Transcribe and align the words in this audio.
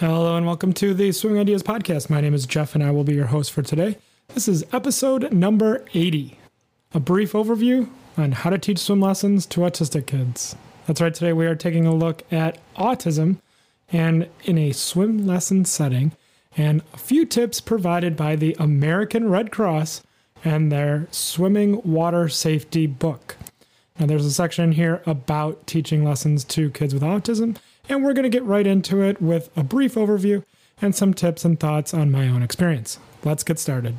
Hello 0.00 0.36
and 0.36 0.46
welcome 0.46 0.72
to 0.74 0.94
the 0.94 1.10
Swimming 1.10 1.40
Ideas 1.40 1.64
Podcast. 1.64 2.08
My 2.08 2.20
name 2.20 2.32
is 2.32 2.46
Jeff 2.46 2.76
and 2.76 2.84
I 2.84 2.92
will 2.92 3.02
be 3.02 3.14
your 3.14 3.26
host 3.26 3.50
for 3.50 3.62
today. 3.62 3.98
This 4.28 4.46
is 4.46 4.64
episode 4.72 5.32
number 5.32 5.84
80 5.92 6.38
a 6.94 7.00
brief 7.00 7.32
overview 7.32 7.90
on 8.16 8.30
how 8.30 8.50
to 8.50 8.58
teach 8.58 8.78
swim 8.78 9.00
lessons 9.00 9.44
to 9.46 9.62
autistic 9.62 10.06
kids. 10.06 10.54
That's 10.86 11.00
right, 11.00 11.12
today 11.12 11.32
we 11.32 11.48
are 11.48 11.56
taking 11.56 11.84
a 11.84 11.92
look 11.92 12.22
at 12.32 12.58
autism 12.76 13.38
and 13.90 14.28
in 14.44 14.56
a 14.56 14.70
swim 14.70 15.26
lesson 15.26 15.64
setting 15.64 16.12
and 16.56 16.82
a 16.94 16.96
few 16.96 17.26
tips 17.26 17.60
provided 17.60 18.16
by 18.16 18.36
the 18.36 18.54
American 18.60 19.28
Red 19.28 19.50
Cross 19.50 20.04
and 20.44 20.70
their 20.70 21.08
swimming 21.10 21.82
water 21.82 22.28
safety 22.28 22.86
book. 22.86 23.36
Now, 23.98 24.06
there's 24.06 24.26
a 24.26 24.30
section 24.30 24.70
here 24.70 25.02
about 25.06 25.66
teaching 25.66 26.04
lessons 26.04 26.44
to 26.44 26.70
kids 26.70 26.94
with 26.94 27.02
autism 27.02 27.56
and 27.88 28.04
we're 28.04 28.12
going 28.12 28.24
to 28.24 28.28
get 28.28 28.44
right 28.44 28.66
into 28.66 29.02
it 29.02 29.20
with 29.20 29.50
a 29.56 29.64
brief 29.64 29.94
overview 29.94 30.44
and 30.80 30.94
some 30.94 31.14
tips 31.14 31.44
and 31.44 31.58
thoughts 31.58 31.92
on 31.92 32.10
my 32.10 32.28
own 32.28 32.42
experience. 32.42 32.98
Let's 33.24 33.42
get 33.44 33.58
started. 33.58 33.96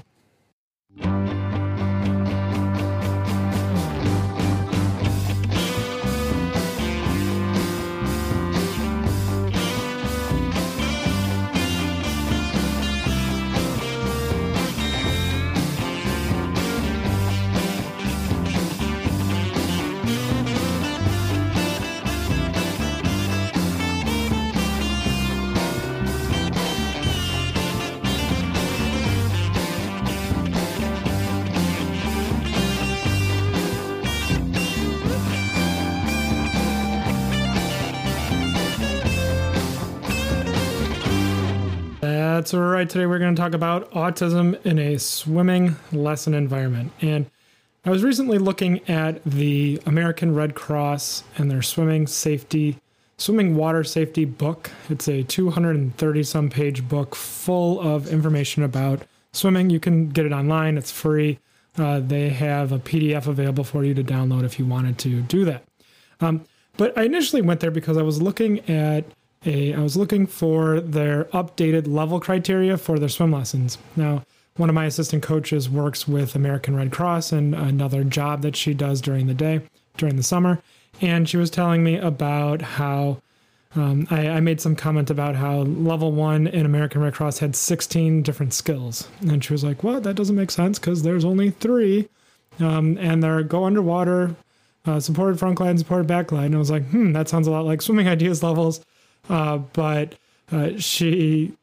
That's 42.50 42.58
right. 42.58 42.90
Today 42.90 43.06
we're 43.06 43.20
going 43.20 43.36
to 43.36 43.40
talk 43.40 43.54
about 43.54 43.92
autism 43.92 44.60
in 44.66 44.80
a 44.80 44.98
swimming 44.98 45.76
lesson 45.92 46.34
environment. 46.34 46.92
And 47.00 47.30
I 47.86 47.92
was 47.92 48.04
recently 48.04 48.40
looking 48.40 48.80
at 48.90 49.24
the 49.24 49.80
American 49.86 50.34
Red 50.34 50.56
Cross 50.56 51.26
and 51.38 51.52
their 51.52 51.62
swimming 51.62 52.08
safety, 52.08 52.80
swimming 53.18 53.56
water 53.56 53.84
safety 53.84 54.26
book. 54.26 54.72
It's 54.90 55.08
a 55.08 55.22
230 55.22 56.24
some 56.24 56.50
page 56.50 56.90
book 56.90 57.14
full 57.14 57.80
of 57.82 58.12
information 58.12 58.64
about 58.64 59.04
swimming. 59.32 59.70
You 59.70 59.80
can 59.80 60.10
get 60.10 60.26
it 60.26 60.32
online, 60.32 60.76
it's 60.76 60.92
free. 60.92 61.38
Uh, 61.78 62.00
they 62.00 62.30
have 62.30 62.72
a 62.72 62.80
PDF 62.80 63.28
available 63.28 63.64
for 63.64 63.84
you 63.84 63.94
to 63.94 64.04
download 64.04 64.44
if 64.44 64.58
you 64.58 64.66
wanted 64.66 64.98
to 64.98 65.22
do 65.22 65.46
that. 65.46 65.66
Um, 66.20 66.46
but 66.78 66.98
I 66.98 67.04
initially 67.04 67.44
went 67.44 67.60
there 67.60 67.70
because 67.70 67.96
I 67.96 68.02
was 68.02 68.20
looking 68.20 68.68
at 68.68 69.06
a 69.46 69.74
I 69.74 69.80
was 69.80 69.96
looking 69.96 70.28
for 70.28 70.80
their 70.80 71.26
updated 71.26 71.88
level 71.88 72.20
criteria 72.20 72.78
for 72.78 73.00
their 73.00 73.10
swim 73.10 73.32
lessons. 73.32 73.78
Now, 73.96 74.24
one 74.58 74.70
of 74.70 74.76
my 74.76 74.86
assistant 74.86 75.24
coaches 75.24 75.70
works 75.70 76.08
with 76.08 76.36
American 76.36 76.76
Red 76.76 76.92
Cross 76.92 77.32
and 77.32 77.56
another 77.56 78.04
job 78.04 78.42
that 78.42 78.56
she 78.56 78.74
does 78.74 79.00
during 79.00 79.28
the 79.28 79.34
day, 79.34 79.62
during 79.96 80.18
the 80.18 80.24
summer, 80.24 80.62
and 81.00 81.30
she 81.30 81.38
was 81.38 81.50
telling 81.50 81.84
me 81.84 81.98
about 81.98 82.62
how 82.62 83.22
um, 83.76 84.08
I, 84.10 84.28
I, 84.30 84.40
made 84.40 84.60
some 84.60 84.76
comment 84.76 85.12
about 85.12 85.36
how 85.36 85.60
level 85.60 86.12
one 86.12 86.48
in 86.48 86.66
American 86.66 87.02
Red 87.02 87.14
Cross 87.14 87.38
had 87.38 87.56
16 87.56 88.24
different 88.24 88.52
skills, 88.54 89.08
and 89.22 89.44
she 89.44 89.54
was 89.54 89.64
like, 89.64 89.84
"What? 89.84 90.04
That 90.04 90.16
doesn't 90.16 90.36
make 90.36 90.50
sense 90.50 90.80
because 90.80 91.04
there's 91.04 91.24
only 91.24 91.52
three, 91.52 92.10
um, 92.60 92.98
and 92.98 93.24
they're 93.24 93.44
go 93.44 93.66
underwater." 93.66 94.36
Uh, 94.86 95.00
supported 95.00 95.38
front 95.38 95.56
glide 95.56 95.72
and 95.72 95.80
supported 95.80 96.08
back 96.08 96.28
glide. 96.28 96.46
And 96.46 96.56
I 96.56 96.58
was 96.58 96.72
like, 96.72 96.88
hmm, 96.88 97.12
that 97.12 97.28
sounds 97.28 97.48
a 97.48 97.52
lot 97.52 97.66
like 97.66 97.82
swimming 97.82 98.08
ideas 98.16 98.42
levels. 98.42 98.80
Uh, 99.30 99.58
but 99.58 100.16
uh, 100.52 100.72
she 100.78 101.54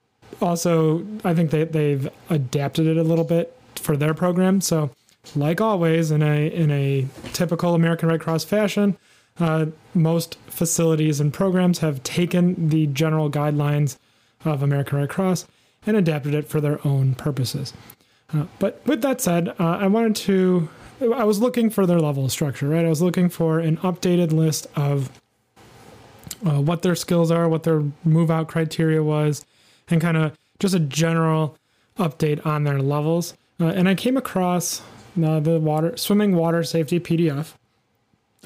also, 0.41 1.05
I 1.25 1.35
think 1.35 1.51
that 1.51 1.73
they've 1.73 2.09
adapted 2.31 2.87
it 2.87 2.97
a 2.97 3.03
little 3.03 3.25
bit 3.25 3.57
for 3.77 3.97
their 3.97 4.15
program. 4.15 4.61
So, 4.61 4.91
like 5.35 5.61
always, 5.61 6.11
in 6.11 6.23
a 6.23 6.47
in 6.47 6.71
a 6.71 7.07
typical 7.33 7.75
American 7.75 8.09
Red 8.09 8.21
Cross 8.21 8.45
fashion, 8.45 8.97
uh, 9.41 9.67
most 9.95 10.37
facilities 10.47 11.21
and 11.21 11.33
programs 11.33 11.81
have 11.81 12.03
taken 12.03 12.69
the 12.69 12.87
general 12.87 13.31
guidelines 13.31 13.97
of 14.45 14.63
American 14.63 14.99
Red 14.99 15.09
Cross 15.09 15.47
and 15.87 15.97
adapted 15.97 16.35
it 16.35 16.49
for 16.49 16.61
their 16.61 16.85
own 16.87 17.15
purposes. 17.15 17.73
Uh, 18.33 18.45
but 18.59 18.81
with 18.87 19.03
that 19.03 19.21
said, 19.21 19.49
uh, 19.49 19.79
I 19.81 19.87
wanted 19.87 20.17
to. 20.17 20.69
I 21.01 21.25
was 21.25 21.41
looking 21.41 21.69
for 21.69 21.85
their 21.85 22.01
level 22.01 22.25
of 22.25 22.33
structure, 22.33 22.69
right? 22.69 22.87
I 22.87 22.89
was 22.89 23.03
looking 23.03 23.29
for 23.29 23.59
an 23.59 23.77
updated 23.79 24.33
list 24.33 24.67
of 24.77 25.11
uh, 26.45 26.61
what 26.61 26.83
their 26.83 26.95
skills 26.95 27.31
are, 27.31 27.49
what 27.49 27.63
their 27.63 27.83
move 28.05 28.31
out 28.31 28.49
criteria 28.49 29.03
was, 29.03 29.45
and 29.89 30.01
kind 30.01 30.17
of 30.17 30.37
just 30.59 30.75
a 30.75 30.81
general 30.81 31.57
update 31.99 32.45
on 32.45 32.65
their 32.65 32.81
levels. 32.81 33.35
Uh, 33.61 33.67
and 33.67 33.89
I 33.89 33.95
came 33.95 34.17
across 34.17 34.83
uh, 35.23 35.41
the 35.41 35.59
water 35.59 35.97
swimming 35.97 36.35
water 36.37 36.63
safety 36.63 37.01
PDF. 37.01 37.55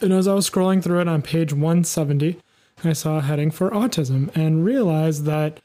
And 0.00 0.12
as 0.12 0.28
I 0.28 0.34
was 0.34 0.48
scrolling 0.48 0.82
through 0.82 1.00
it 1.00 1.08
on 1.08 1.22
page 1.22 1.52
170, 1.52 2.40
I 2.84 2.92
saw 2.92 3.18
a 3.18 3.22
heading 3.22 3.50
for 3.50 3.70
autism 3.70 4.34
and 4.34 4.64
realized 4.64 5.24
that 5.24 5.60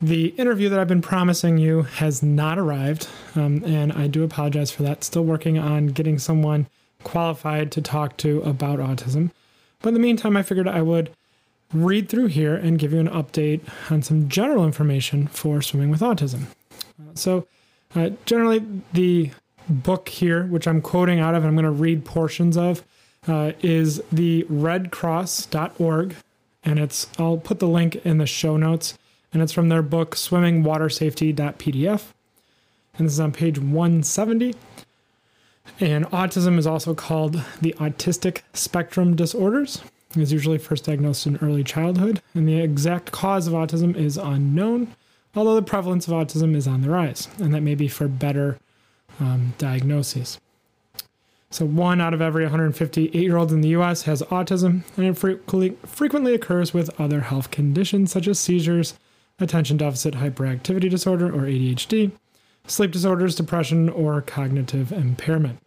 the 0.00 0.28
interview 0.28 0.68
that 0.68 0.78
I've 0.78 0.88
been 0.88 1.02
promising 1.02 1.58
you 1.58 1.82
has 1.82 2.22
not 2.22 2.58
arrived. 2.58 3.08
Um, 3.34 3.62
and 3.64 3.92
I 3.92 4.06
do 4.06 4.22
apologize 4.22 4.70
for 4.70 4.82
that. 4.84 5.04
Still 5.04 5.24
working 5.24 5.58
on 5.58 5.88
getting 5.88 6.18
someone 6.18 6.68
qualified 7.02 7.72
to 7.72 7.82
talk 7.82 8.16
to 8.18 8.40
about 8.42 8.78
autism. 8.78 9.30
But 9.80 9.88
in 9.88 9.94
the 9.94 10.00
meantime, 10.00 10.36
I 10.36 10.42
figured 10.42 10.68
I 10.68 10.82
would 10.82 11.10
read 11.72 12.08
through 12.08 12.26
here 12.26 12.54
and 12.54 12.78
give 12.78 12.92
you 12.92 13.00
an 13.00 13.08
update 13.08 13.60
on 13.90 14.02
some 14.02 14.28
general 14.28 14.64
information 14.64 15.26
for 15.28 15.62
swimming 15.62 15.90
with 15.90 16.00
autism. 16.00 16.46
So, 17.14 17.46
uh, 17.94 18.10
generally, 18.24 18.64
the 18.92 19.30
book 19.68 20.08
here, 20.08 20.46
which 20.46 20.66
I'm 20.66 20.80
quoting 20.80 21.20
out 21.20 21.34
of, 21.34 21.42
and 21.42 21.48
I'm 21.48 21.54
going 21.54 21.64
to 21.64 21.70
read 21.70 22.04
portions 22.04 22.56
of, 22.56 22.84
uh, 23.26 23.52
is 23.60 24.02
the 24.12 24.44
redcross.org. 24.44 26.16
And 26.62 26.78
it's, 26.78 27.06
I'll 27.18 27.38
put 27.38 27.58
the 27.58 27.68
link 27.68 27.96
in 28.04 28.18
the 28.18 28.26
show 28.26 28.56
notes. 28.56 28.98
And 29.32 29.42
it's 29.42 29.52
from 29.52 29.68
their 29.68 29.82
book, 29.82 30.16
Swimming 30.16 30.62
Water 30.62 30.88
Safety.pdf. 30.88 32.04
And 32.98 33.06
this 33.06 33.14
is 33.14 33.20
on 33.20 33.32
page 33.32 33.58
170. 33.58 34.54
And 35.78 36.04
autism 36.06 36.58
is 36.58 36.66
also 36.66 36.94
called 36.94 37.42
the 37.60 37.74
autistic 37.78 38.42
spectrum 38.52 39.14
disorders 39.14 39.82
is 40.16 40.32
usually 40.32 40.58
first 40.58 40.84
diagnosed 40.84 41.26
in 41.26 41.36
early 41.36 41.62
childhood, 41.62 42.20
and 42.34 42.48
the 42.48 42.60
exact 42.60 43.12
cause 43.12 43.46
of 43.46 43.52
autism 43.52 43.96
is 43.96 44.16
unknown, 44.16 44.94
although 45.34 45.54
the 45.54 45.62
prevalence 45.62 46.06
of 46.06 46.12
autism 46.12 46.54
is 46.56 46.66
on 46.66 46.80
the 46.80 46.90
rise, 46.90 47.28
and 47.38 47.54
that 47.54 47.60
may 47.60 47.74
be 47.74 47.88
for 47.88 48.08
better 48.08 48.58
um, 49.20 49.54
diagnoses. 49.58 50.40
So, 51.52 51.66
one 51.66 52.00
out 52.00 52.14
of 52.14 52.22
every 52.22 52.44
158 52.44 53.12
year 53.14 53.36
olds 53.36 53.52
in 53.52 53.60
the 53.60 53.70
US 53.70 54.02
has 54.02 54.22
autism, 54.22 54.82
and 54.96 55.06
it 55.06 55.18
frequently, 55.18 55.76
frequently 55.84 56.34
occurs 56.34 56.72
with 56.72 57.00
other 57.00 57.22
health 57.22 57.50
conditions 57.50 58.12
such 58.12 58.28
as 58.28 58.38
seizures, 58.38 58.94
attention 59.40 59.76
deficit 59.76 60.14
hyperactivity 60.14 60.88
disorder 60.88 61.26
or 61.26 61.42
ADHD, 61.42 62.12
sleep 62.66 62.92
disorders, 62.92 63.34
depression, 63.34 63.88
or 63.88 64.20
cognitive 64.22 64.92
impairment. 64.92 65.58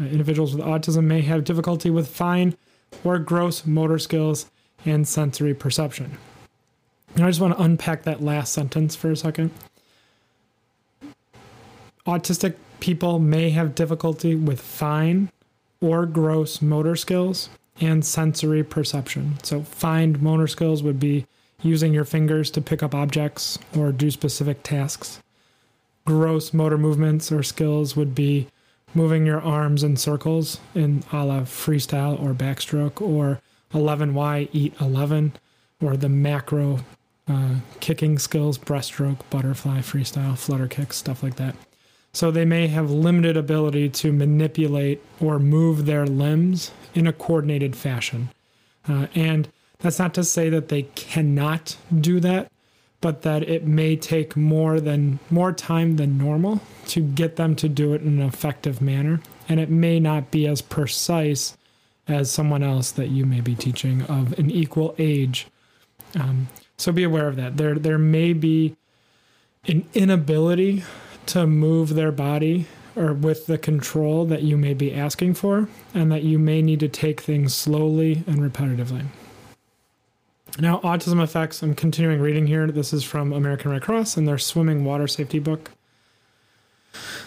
Uh, 0.00 0.04
individuals 0.04 0.54
with 0.54 0.64
autism 0.64 1.04
may 1.04 1.20
have 1.20 1.44
difficulty 1.44 1.90
with 1.90 2.08
fine 2.08 2.56
or 3.04 3.18
gross 3.18 3.66
motor 3.66 3.98
skills 3.98 4.50
and 4.84 5.06
sensory 5.06 5.54
perception. 5.54 6.18
And 7.14 7.24
I 7.24 7.28
just 7.28 7.40
want 7.40 7.56
to 7.56 7.62
unpack 7.62 8.04
that 8.04 8.22
last 8.22 8.52
sentence 8.52 8.94
for 8.94 9.10
a 9.10 9.16
second. 9.16 9.50
Autistic 12.06 12.54
people 12.80 13.18
may 13.18 13.50
have 13.50 13.74
difficulty 13.74 14.34
with 14.34 14.60
fine 14.60 15.30
or 15.80 16.06
gross 16.06 16.62
motor 16.62 16.96
skills 16.96 17.50
and 17.80 18.04
sensory 18.04 18.64
perception. 18.64 19.38
So, 19.42 19.62
fine 19.62 20.18
motor 20.20 20.46
skills 20.46 20.82
would 20.82 20.98
be 20.98 21.26
using 21.62 21.92
your 21.92 22.04
fingers 22.04 22.50
to 22.52 22.60
pick 22.60 22.82
up 22.82 22.94
objects 22.94 23.58
or 23.76 23.92
do 23.92 24.10
specific 24.10 24.62
tasks. 24.62 25.20
Gross 26.04 26.54
motor 26.54 26.78
movements 26.78 27.30
or 27.30 27.42
skills 27.42 27.96
would 27.96 28.14
be 28.14 28.48
moving 28.94 29.26
your 29.26 29.40
arms 29.40 29.82
in 29.82 29.96
circles 29.96 30.60
in 30.74 31.04
a 31.12 31.24
la 31.24 31.40
freestyle 31.40 32.20
or 32.20 32.34
backstroke 32.34 33.00
or 33.00 33.40
11Y 33.72 34.48
eat 34.52 34.74
11 34.80 35.32
or 35.80 35.96
the 35.96 36.08
macro 36.08 36.80
uh, 37.28 37.56
kicking 37.80 38.18
skills, 38.18 38.56
breaststroke, 38.56 39.18
butterfly, 39.30 39.80
freestyle, 39.80 40.36
flutter 40.36 40.66
kicks, 40.66 40.96
stuff 40.96 41.22
like 41.22 41.36
that. 41.36 41.54
So 42.12 42.30
they 42.30 42.44
may 42.44 42.68
have 42.68 42.90
limited 42.90 43.36
ability 43.36 43.90
to 43.90 44.12
manipulate 44.12 45.02
or 45.20 45.38
move 45.38 45.84
their 45.84 46.06
limbs 46.06 46.72
in 46.94 47.06
a 47.06 47.12
coordinated 47.12 47.76
fashion. 47.76 48.30
Uh, 48.88 49.06
and 49.14 49.48
that's 49.78 49.98
not 49.98 50.14
to 50.14 50.24
say 50.24 50.48
that 50.48 50.68
they 50.68 50.82
cannot 50.82 51.76
do 52.00 52.18
that, 52.20 52.50
but 53.00 53.22
that 53.22 53.42
it 53.42 53.64
may 53.64 53.96
take 53.96 54.36
more 54.36 54.80
than 54.80 55.18
more 55.30 55.52
time 55.52 55.96
than 55.96 56.18
normal 56.18 56.60
to 56.86 57.00
get 57.00 57.36
them 57.36 57.54
to 57.56 57.68
do 57.68 57.92
it 57.94 58.02
in 58.02 58.20
an 58.20 58.26
effective 58.26 58.80
manner. 58.80 59.20
And 59.48 59.60
it 59.60 59.70
may 59.70 60.00
not 60.00 60.30
be 60.30 60.46
as 60.46 60.60
precise 60.60 61.56
as 62.06 62.30
someone 62.30 62.62
else 62.62 62.90
that 62.92 63.08
you 63.08 63.24
may 63.24 63.40
be 63.40 63.54
teaching 63.54 64.02
of 64.02 64.36
an 64.38 64.50
equal 64.50 64.94
age. 64.98 65.46
Um, 66.18 66.48
so 66.76 66.90
be 66.90 67.04
aware 67.04 67.28
of 67.28 67.36
that. 67.36 67.56
There 67.56 67.78
there 67.78 67.98
may 67.98 68.32
be 68.32 68.76
an 69.66 69.86
inability 69.94 70.84
to 71.26 71.46
move 71.46 71.94
their 71.94 72.12
body 72.12 72.66
or 72.96 73.12
with 73.12 73.46
the 73.46 73.58
control 73.58 74.24
that 74.24 74.42
you 74.42 74.56
may 74.56 74.74
be 74.74 74.92
asking 74.92 75.34
for 75.34 75.68
and 75.94 76.10
that 76.10 76.22
you 76.24 76.38
may 76.38 76.62
need 76.62 76.80
to 76.80 76.88
take 76.88 77.20
things 77.20 77.54
slowly 77.54 78.24
and 78.26 78.38
repetitively 78.38 79.06
now, 80.58 80.78
autism 80.80 81.22
effects, 81.22 81.62
I'm 81.62 81.74
continuing 81.74 82.20
reading 82.20 82.46
here. 82.46 82.66
This 82.66 82.92
is 82.92 83.04
from 83.04 83.32
American 83.32 83.70
Red 83.70 83.82
Cross 83.82 84.16
and 84.16 84.26
their 84.26 84.38
swimming 84.38 84.84
water 84.84 85.06
safety 85.06 85.38
book. 85.38 85.70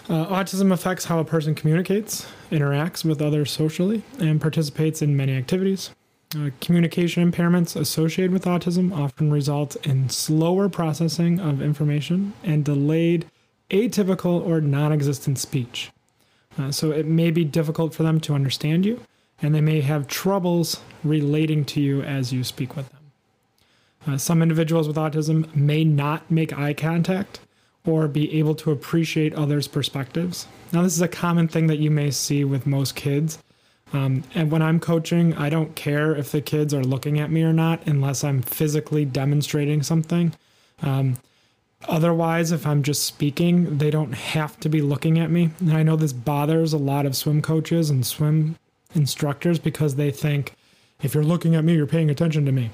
Uh, 0.10 0.26
autism 0.26 0.74
affects 0.74 1.06
how 1.06 1.20
a 1.20 1.24
person 1.24 1.56
communicates, 1.56 2.28
interacts 2.52 3.06
with 3.06 3.22
others 3.22 3.52
socially, 3.52 4.04
and 4.20 4.42
participates 4.42 5.02
in 5.02 5.16
many 5.16 5.38
activities. 5.38 5.92
Uh, 6.36 6.50
communication 6.60 7.30
impairments 7.30 7.80
associated 7.80 8.32
with 8.32 8.46
autism 8.46 8.94
often 8.94 9.32
result 9.32 9.76
in 9.86 10.10
slower 10.10 10.68
processing 10.68 11.40
of 11.40 11.62
information 11.62 12.34
and 12.44 12.66
delayed, 12.66 13.26
atypical, 13.70 14.46
or 14.46 14.60
non 14.60 14.92
existent 14.92 15.38
speech. 15.38 15.92
Uh, 16.58 16.72
so 16.72 16.92
it 16.92 17.06
may 17.06 17.32
be 17.32 17.46
difficult 17.46 17.94
for 17.94 18.04
them 18.04 18.20
to 18.20 18.34
understand 18.34 18.86
you, 18.86 19.00
and 19.42 19.56
they 19.56 19.62
may 19.62 19.80
have 19.80 20.08
troubles 20.08 20.82
relating 21.04 21.64
to 21.64 21.80
you 21.80 22.02
as 22.02 22.34
you 22.34 22.44
speak 22.44 22.76
with 22.76 22.90
them. 22.90 23.01
Uh, 24.08 24.18
some 24.18 24.42
individuals 24.42 24.88
with 24.88 24.98
autism 24.98 25.54
may 25.56 25.84
not 25.84 26.30
make 26.30 26.58
eye 26.58 26.74
contact 26.74 27.40
or 27.86 28.08
be 28.08 28.38
able 28.38 28.56
to 28.56 28.72
appreciate 28.72 29.34
others' 29.34 29.68
perspectives. 29.68 30.48
Now, 30.72 30.84
this 30.84 30.94
is 30.94 31.02
a 31.02 31.08
common 31.08 31.48
thing 31.48 31.68
that 31.68 31.80
you 31.80 31.92
may 31.92 32.12
see 32.12 32.44
with 32.44 32.66
most 32.66 32.96
kids. 32.96 33.40
Um, 33.94 34.24
and 34.34 34.52
when 34.52 34.62
I'm 34.62 34.80
coaching, 34.80 35.34
I 35.36 35.50
don't 35.50 35.76
care 35.76 36.16
if 36.16 36.32
the 36.32 36.42
kids 36.42 36.74
are 36.74 36.84
looking 36.84 37.20
at 37.20 37.32
me 37.32 37.44
or 37.44 37.54
not 37.54 37.86
unless 37.86 38.24
I'm 38.24 38.42
physically 38.42 39.04
demonstrating 39.04 39.84
something. 39.84 40.34
Um, 40.82 41.18
otherwise, 41.88 42.52
if 42.52 42.66
I'm 42.66 42.84
just 42.84 43.06
speaking, 43.06 43.78
they 43.78 43.90
don't 43.90 44.14
have 44.14 44.60
to 44.62 44.70
be 44.70 44.82
looking 44.82 45.20
at 45.20 45.30
me. 45.30 45.50
And 45.60 45.74
I 45.74 45.84
know 45.84 45.96
this 45.96 46.14
bothers 46.14 46.74
a 46.74 46.78
lot 46.78 47.06
of 47.06 47.18
swim 47.18 47.42
coaches 47.42 47.90
and 47.90 48.06
swim 48.06 48.56
instructors 48.96 49.60
because 49.60 49.96
they 49.96 50.12
think 50.12 50.54
if 51.02 51.14
you're 51.14 51.24
looking 51.24 51.56
at 51.56 51.64
me, 51.64 51.74
you're 51.74 51.88
paying 51.88 52.10
attention 52.10 52.46
to 52.46 52.52
me. 52.52 52.70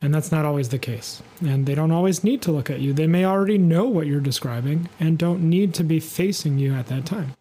And 0.00 0.14
that's 0.14 0.30
not 0.30 0.44
always 0.44 0.68
the 0.68 0.78
case. 0.78 1.22
And 1.40 1.66
they 1.66 1.74
don't 1.74 1.90
always 1.90 2.22
need 2.22 2.40
to 2.42 2.52
look 2.52 2.70
at 2.70 2.80
you. 2.80 2.92
They 2.92 3.08
may 3.08 3.24
already 3.24 3.58
know 3.58 3.84
what 3.86 4.06
you're 4.06 4.20
describing 4.20 4.88
and 5.00 5.18
don't 5.18 5.42
need 5.42 5.74
to 5.74 5.84
be 5.84 5.98
facing 5.98 6.58
you 6.58 6.74
at 6.74 6.86
that 6.86 7.04
time. 7.04 7.34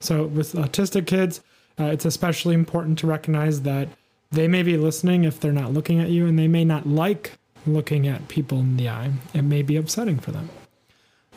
So, 0.00 0.24
with 0.24 0.54
autistic 0.54 1.06
kids, 1.06 1.42
uh, 1.78 1.84
it's 1.84 2.06
especially 2.06 2.54
important 2.54 2.98
to 3.00 3.06
recognize 3.06 3.62
that 3.62 3.88
they 4.30 4.48
may 4.48 4.62
be 4.62 4.78
listening 4.78 5.24
if 5.24 5.38
they're 5.38 5.52
not 5.52 5.74
looking 5.74 6.00
at 6.00 6.08
you, 6.08 6.26
and 6.26 6.38
they 6.38 6.48
may 6.48 6.64
not 6.64 6.86
like 6.86 7.32
looking 7.66 8.08
at 8.08 8.28
people 8.28 8.60
in 8.60 8.78
the 8.78 8.88
eye. 8.88 9.12
It 9.34 9.42
may 9.42 9.60
be 9.60 9.76
upsetting 9.76 10.18
for 10.18 10.32
them. 10.32 10.48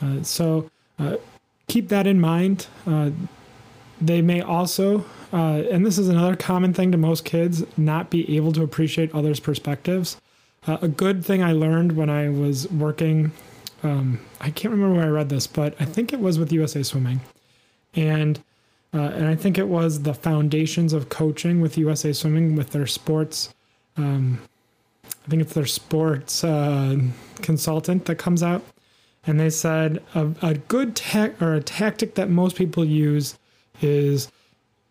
Uh, 0.02 0.24
so, 0.24 0.70
uh, 0.98 1.18
keep 1.68 1.90
that 1.90 2.08
in 2.08 2.22
mind. 2.22 2.68
Uh, 2.88 3.12
they 4.00 4.22
may 4.22 4.42
also, 4.42 5.06
uh, 5.32 5.64
and 5.70 5.86
this 5.86 5.98
is 5.98 6.08
another 6.08 6.36
common 6.36 6.74
thing 6.74 6.92
to 6.92 6.98
most 6.98 7.26
kids, 7.26 7.64
not 7.78 8.10
be 8.10 8.36
able 8.36 8.52
to 8.54 8.64
appreciate 8.64 9.14
others' 9.14 9.40
perspectives. 9.40 10.18
Uh, 10.66 10.78
a 10.82 10.88
good 10.88 11.26
thing 11.26 11.44
I 11.44 11.52
learned 11.52 11.94
when 11.94 12.10
I 12.10 12.30
was 12.30 12.72
working, 12.72 13.32
um, 13.84 14.20
I 14.40 14.50
can't 14.50 14.72
remember 14.72 14.96
where 14.96 15.06
I 15.06 15.10
read 15.10 15.30
this, 15.30 15.46
but 15.46 15.76
I 15.80 15.86
think 15.86 16.14
it 16.14 16.20
was 16.20 16.40
with 16.40 16.54
USA 16.54 16.84
Swimming, 16.84 17.20
and 17.96 18.42
uh, 18.94 19.12
and 19.16 19.28
I 19.28 19.36
think 19.36 19.58
it 19.58 19.68
was 19.68 20.04
the 20.04 20.14
foundations 20.14 20.94
of 20.94 21.10
coaching 21.10 21.60
with 21.60 21.78
USA 21.78 22.14
Swimming 22.14 22.56
with 22.56 22.70
their 22.70 22.88
sports. 22.88 23.54
Um, 23.98 24.40
I 25.06 25.30
think 25.30 25.42
it's 25.42 25.54
their 25.54 25.66
sports 25.66 26.44
uh, 26.44 26.98
consultant 27.42 28.06
that 28.06 28.16
comes 28.16 28.42
out, 28.42 28.64
and 29.28 29.40
they 29.40 29.50
said 29.50 30.02
a, 30.16 30.32
a 30.42 30.54
good 30.54 30.96
tech 30.96 31.42
or 31.42 31.56
a 31.56 31.62
tactic 31.62 32.16
that 32.16 32.30
most 32.30 32.56
people 32.56 32.86
use 32.86 33.38
is, 33.82 34.32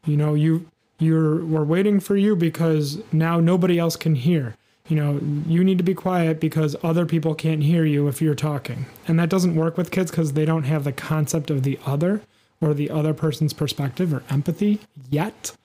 you 0.04 0.18
know, 0.18 0.34
you 0.34 0.66
you're 0.98 1.42
we're 1.46 1.64
waiting 1.64 1.98
for 1.98 2.14
you 2.14 2.36
because 2.36 2.98
now 3.10 3.40
nobody 3.40 3.78
else 3.78 3.96
can 3.96 4.14
hear 4.14 4.54
you 4.88 4.96
know, 4.96 5.20
you 5.46 5.62
need 5.62 5.78
to 5.78 5.84
be 5.84 5.94
quiet 5.94 6.40
because 6.40 6.76
other 6.82 7.06
people 7.06 7.34
can't 7.34 7.62
hear 7.62 7.84
you 7.84 8.08
if 8.08 8.20
you're 8.20 8.34
talking. 8.34 8.86
And 9.06 9.18
that 9.18 9.28
doesn't 9.28 9.54
work 9.54 9.76
with 9.76 9.90
kids 9.90 10.10
because 10.10 10.32
they 10.32 10.44
don't 10.44 10.64
have 10.64 10.84
the 10.84 10.92
concept 10.92 11.50
of 11.50 11.62
the 11.62 11.78
other 11.86 12.22
or 12.60 12.74
the 12.74 12.90
other 12.90 13.14
person's 13.14 13.52
perspective 13.52 14.12
or 14.12 14.22
empathy 14.28 14.80
yet. 15.10 15.56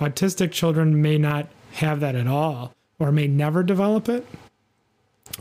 Autistic 0.00 0.52
children 0.52 1.00
may 1.00 1.18
not 1.18 1.48
have 1.72 2.00
that 2.00 2.14
at 2.14 2.26
all 2.26 2.74
or 2.98 3.12
may 3.12 3.26
never 3.26 3.62
develop 3.62 4.08
it. 4.08 4.26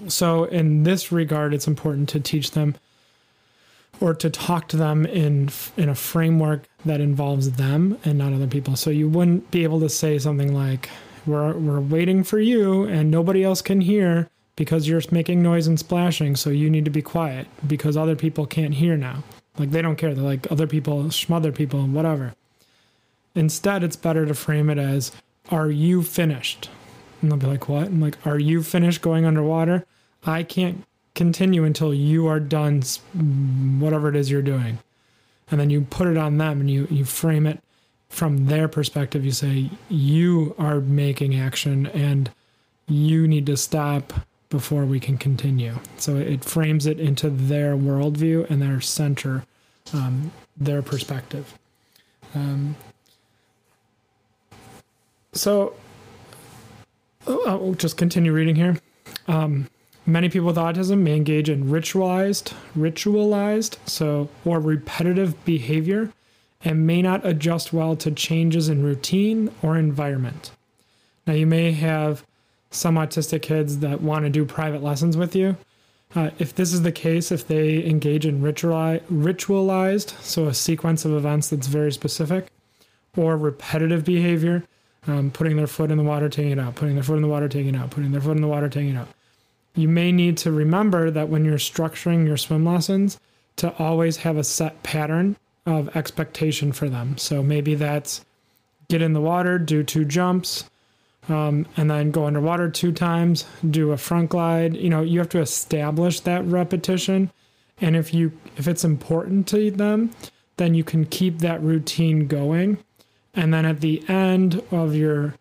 So, 0.08 0.46
in 0.46 0.84
this 0.84 1.12
regard, 1.12 1.54
it's 1.54 1.68
important 1.68 2.10
to 2.10 2.20
teach 2.20 2.52
them 2.52 2.76
or 4.02 4.14
to 4.14 4.30
talk 4.30 4.68
to 4.70 4.78
them 4.78 5.06
in 5.06 5.50
in 5.78 5.90
a 5.90 5.96
framework 5.96 6.64
that 6.84 7.02
involves 7.02 7.52
them 7.52 7.98
and 8.04 8.18
not 8.18 8.34
other 8.34 8.48
people. 8.48 8.76
So 8.76 8.90
you 8.90 9.08
wouldn't 9.08 9.52
be 9.52 9.64
able 9.64 9.80
to 9.82 9.90
say 9.90 10.20
something 10.20 10.54
like, 10.54 10.90
we're, 11.26 11.54
we're 11.54 11.80
waiting 11.80 12.24
for 12.24 12.40
you 12.40 12.84
and 12.84 13.10
nobody 13.10 13.44
else 13.44 13.62
can 13.62 13.82
hear 13.82 14.30
because 14.56 14.88
you're 14.88 15.02
making 15.12 15.42
noise 15.42 15.68
and 15.68 15.80
splashing. 15.80 16.36
So 16.36 16.50
you 16.50 16.70
need 16.70 16.86
to 16.86 16.92
be 16.92 17.02
quiet 17.02 17.48
because 17.66 17.98
other 17.98 18.16
people 18.16 18.46
can't 18.46 18.76
hear 18.76 18.96
now. 18.96 19.24
Like 19.58 19.72
they 19.72 19.82
don't 19.82 19.96
care. 19.96 20.14
They're 20.14 20.24
like 20.24 20.52
other 20.52 20.68
people, 20.68 21.12
smother 21.12 21.52
people, 21.52 21.82
and 21.82 21.94
whatever. 21.94 22.34
Instead, 23.34 23.84
it's 23.84 23.96
better 23.96 24.26
to 24.26 24.34
frame 24.34 24.70
it 24.70 24.78
as, 24.78 25.12
Are 25.50 25.70
you 25.70 26.04
finished? 26.04 26.70
And 27.22 27.32
they'll 27.32 27.40
be 27.40 27.48
like, 27.48 27.68
What? 27.68 27.88
I'm 27.88 28.02
like, 28.02 28.26
Are 28.26 28.40
you 28.40 28.64
finished 28.64 29.02
going 29.02 29.26
underwater? 29.26 29.86
I 30.26 30.44
can't 30.44 30.84
continue 31.14 31.64
until 31.64 31.94
you 31.94 32.28
are 32.28 32.40
done 32.40 32.82
whatever 33.80 34.10
it 34.10 34.16
is 34.16 34.30
you're 34.30 34.42
doing. 34.42 34.80
And 35.50 35.60
then 35.60 35.70
you 35.70 35.82
put 35.82 36.08
it 36.08 36.18
on 36.18 36.38
them 36.38 36.60
and 36.60 36.70
you, 36.70 36.88
you 36.90 37.06
frame 37.06 37.46
it 37.46 37.62
from 38.16 38.46
their 38.46 38.70
perspective, 38.70 39.26
you 39.26 39.32
say, 39.32 39.70
you 39.90 40.56
are 40.58 40.80
making 40.80 41.36
action 41.36 41.88
and 41.88 42.32
you 42.88 43.28
need 43.28 43.46
to 43.46 43.58
stop 43.58 44.14
before 44.50 44.86
we 44.86 45.02
can 45.02 45.18
continue. 45.18 45.76
So 45.98 46.16
it 46.16 46.46
frames 46.46 46.86
it 46.86 46.98
into 46.98 47.30
their 47.30 47.76
worldview 47.76 48.50
and 48.50 48.62
their 48.62 48.80
center, 48.80 49.44
um, 49.94 50.32
their 50.56 50.82
perspective. 50.82 51.58
Um, 52.34 52.78
so 55.34 55.74
I'll 57.28 57.74
just 57.74 57.98
continue 57.98 58.32
reading 58.32 58.56
here. 58.56 58.78
Um, 59.28 59.68
many 60.06 60.30
people 60.30 60.48
with 60.48 60.56
autism 60.56 61.00
may 61.00 61.18
engage 61.18 61.50
in 61.50 61.66
ritualized, 61.66 62.54
ritualized, 62.78 63.76
so 63.86 64.30
or 64.46 64.62
repetitive 64.62 65.44
behavior 65.44 66.14
and 66.66 66.86
may 66.86 67.02
not 67.02 67.26
adjust 67.26 67.72
well 67.72 67.96
to 67.96 68.12
changes 68.12 68.68
in 68.68 68.84
routine 68.84 69.52
or 69.62 69.78
environment. 69.78 70.52
Now, 71.28 71.34
you 71.34 71.46
may 71.46 71.72
have 71.72 72.26
some 72.72 72.96
autistic 72.96 73.44
kids 73.44 73.80
that 73.80 74.02
want 74.02 74.26
to 74.26 74.30
do 74.30 74.44
private 74.44 74.84
lessons 74.84 75.16
with 75.16 75.36
you. 75.36 75.56
Uh, 76.16 76.32
if 76.40 76.56
this 76.56 76.74
is 76.74 76.82
the 76.82 76.92
case, 76.92 77.32
if 77.32 77.48
they 77.48 77.86
engage 77.86 78.26
in 78.26 78.42
rituali- 78.42 79.02
ritualized, 79.04 80.20
so 80.22 80.48
a 80.48 80.54
sequence 80.54 81.06
of 81.06 81.14
events 81.14 81.50
that's 81.50 81.68
very 81.68 81.92
specific, 81.92 82.48
or 83.16 83.38
repetitive 83.38 84.04
behavior, 84.04 84.64
um, 85.08 85.30
putting 85.30 85.58
their 85.58 85.68
foot 85.68 85.92
in 85.92 85.98
the 85.98 86.04
water, 86.04 86.30
taking 86.30 86.52
it 86.52 86.60
out, 86.60 86.76
putting 86.76 86.96
their 86.96 87.04
foot 87.04 87.16
in 87.16 87.22
the 87.22 87.28
water, 87.28 87.48
taking 87.48 87.76
it 87.76 87.78
out, 87.78 87.92
putting 87.92 88.12
their 88.12 88.22
foot 88.22 88.36
in 88.36 88.42
the 88.42 88.48
water, 88.48 88.68
taking 88.68 88.96
it 88.96 88.98
out. 88.98 89.08
You 89.76 89.88
may 89.88 90.12
need 90.12 90.38
to 90.38 90.52
remember 90.52 91.12
that 91.12 91.30
when 91.30 91.46
you're 91.46 91.58
structuring 91.58 92.26
your 92.26 92.38
swim 92.38 92.66
lessons, 92.66 93.20
to 93.58 93.74
always 93.78 94.18
have 94.18 94.36
a 94.36 94.44
set 94.44 94.82
pattern 94.84 95.38
of 95.66 95.96
expectation 95.96 96.72
for 96.72 96.90
them. 96.90 97.18
So 97.18 97.42
maybe 97.42 97.76
that's 97.76 98.24
get 98.88 99.02
in 99.02 99.14
the 99.14 99.22
water, 99.22 99.58
do 99.58 99.84
two 99.84 100.06
jumps, 100.06 100.70
um, 101.28 101.66
and 101.76 101.90
then 101.90 102.12
go 102.12 102.26
underwater 102.26 102.70
two 102.70 102.92
times, 102.92 103.46
do 103.68 103.92
a 103.92 103.98
front 103.98 104.30
glide. 104.30 104.76
You 104.76 104.90
know, 104.90 105.02
you 105.02 105.20
have 105.20 105.30
to 105.30 105.40
establish 105.40 106.20
that 106.22 106.46
repetition. 106.46 107.32
And 107.82 107.96
if 107.96 108.14
you 108.14 108.32
if 108.58 108.68
it's 108.68 108.86
important 108.86 109.48
to 109.50 109.72
them, 109.72 110.12
then 110.58 110.74
you 110.74 110.84
can 110.84 111.06
keep 111.06 111.40
that 111.40 111.62
routine 111.62 112.28
going. 112.28 112.78
And 113.34 113.54
then 113.54 113.66
at 113.66 113.82
the 113.82 114.08
end 114.08 114.62
of 114.72 114.96
your 114.96 115.36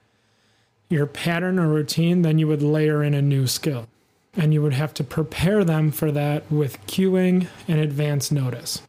your 0.88 1.06
pattern 1.06 1.58
or 1.58 1.68
routine, 1.68 2.22
then 2.22 2.38
you 2.38 2.46
would 2.48 2.62
layer 2.62 3.02
in 3.02 3.14
a 3.14 3.22
new 3.22 3.46
skill. 3.46 3.86
And 4.36 4.52
you 4.52 4.62
would 4.62 4.72
have 4.72 4.92
to 4.94 5.04
prepare 5.04 5.64
them 5.64 5.92
for 5.92 6.10
that 6.10 6.50
with 6.50 6.84
cueing 6.86 7.46
and 7.68 7.78
advance 7.78 8.32
notice. 8.32 8.82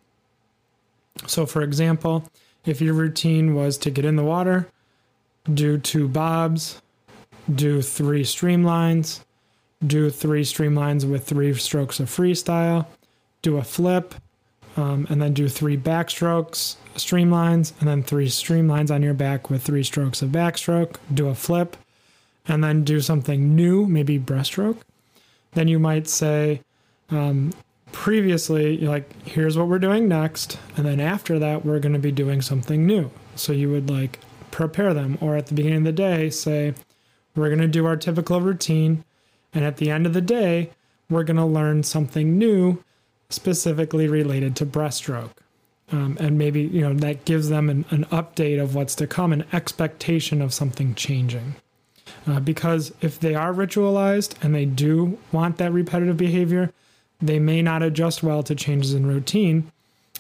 So, 1.28 1.46
for 1.46 1.62
example, 1.62 2.30
if 2.66 2.82
your 2.82 2.94
routine 2.94 3.56
was 3.56 3.78
to 3.80 3.90
get 3.90 4.06
in 4.06 4.16
the 4.16 4.24
water, 4.24 4.68
do 5.52 5.78
two 5.78 6.08
bobs, 6.08 6.82
do 7.54 7.82
three 7.82 8.24
streamlines, 8.24 9.24
do 9.86 10.10
three 10.10 10.44
streamlines 10.44 11.10
with 11.10 11.26
three 11.26 11.54
strokes 11.54 12.00
of 12.00 12.10
freestyle, 12.10 12.88
do 13.42 13.58
a 13.58 13.64
flip, 13.64 14.16
um, 14.78 15.06
and 15.10 15.22
then 15.22 15.34
do 15.34 15.48
three 15.48 15.78
backstrokes, 15.78 16.76
streamlines, 16.96 17.74
and 17.80 17.88
then 17.88 18.04
three 18.04 18.28
streamlines 18.28 18.94
on 18.94 19.02
your 19.02 19.14
back 19.14 19.50
with 19.50 19.64
three 19.64 19.84
strokes 19.84 20.22
of 20.22 20.30
backstroke, 20.30 20.96
do 21.14 21.28
a 21.28 21.36
flip, 21.36 21.78
and 22.48 22.64
then 22.64 22.84
do 22.84 23.00
something 23.00 23.56
new, 23.56 23.86
maybe 23.86 24.20
breaststroke. 24.20 24.78
Then 25.54 25.68
you 25.68 25.80
might 25.80 26.08
say, 26.08 26.62
um, 27.10 27.54
previously, 27.96 28.78
like, 28.80 29.10
here's 29.26 29.58
what 29.58 29.70
we're 29.70 29.80
doing 29.80 30.08
next. 30.08 30.60
And 30.76 30.86
then 30.86 31.00
after 31.00 31.40
that, 31.40 31.66
we're 31.66 31.80
going 31.80 31.94
to 31.94 32.00
be 32.00 32.12
doing 32.12 32.42
something 32.42 32.86
new. 32.86 33.10
So 33.36 33.54
you 33.54 33.72
would 33.72 33.90
like 33.90 34.20
prepare 34.52 34.94
them, 34.94 35.18
or 35.22 35.38
at 35.38 35.48
the 35.48 35.54
beginning 35.54 35.80
of 35.80 35.84
the 35.86 35.92
day, 35.94 36.30
say, 36.30 36.74
we're 37.36 37.48
going 37.48 37.62
to 37.62 37.70
do 37.70 37.86
our 37.86 37.96
typical 37.96 38.42
routine. 38.42 39.06
And 39.54 39.64
at 39.64 39.78
the 39.78 39.90
end 39.90 40.06
of 40.06 40.14
the 40.14 40.22
day, 40.22 40.72
we're 41.10 41.24
going 41.24 41.38
to 41.38 41.46
learn 41.46 41.84
something 41.84 42.38
new 42.38 42.84
specifically 43.30 44.10
related 44.10 44.58
to 44.58 44.66
breaststroke. 44.66 45.32
Um, 45.90 46.18
and 46.20 46.38
maybe, 46.38 46.64
you 46.64 46.82
know, 46.82 46.94
that 46.96 47.24
gives 47.24 47.48
them 47.48 47.70
an, 47.70 47.86
an 47.92 48.06
update 48.06 48.62
of 48.62 48.76
what's 48.76 48.96
to 48.96 49.08
come, 49.08 49.32
an 49.32 49.46
expectation 49.54 50.42
of 50.42 50.54
something 50.54 50.96
changing. 50.96 51.56
Uh, 52.28 52.42
because 52.42 52.94
if 53.02 53.20
they 53.20 53.36
are 53.36 53.54
ritualized 53.54 54.36
and 54.44 54.54
they 54.54 54.66
do 54.66 55.18
want 55.32 55.58
that 55.58 55.72
repetitive 55.72 56.18
behavior, 56.18 56.74
they 57.22 57.40
may 57.40 57.62
not 57.62 57.84
adjust 57.84 58.24
well 58.24 58.44
to 58.44 58.56
changes 58.56 58.94
in 58.94 59.06
routine. 59.06 59.72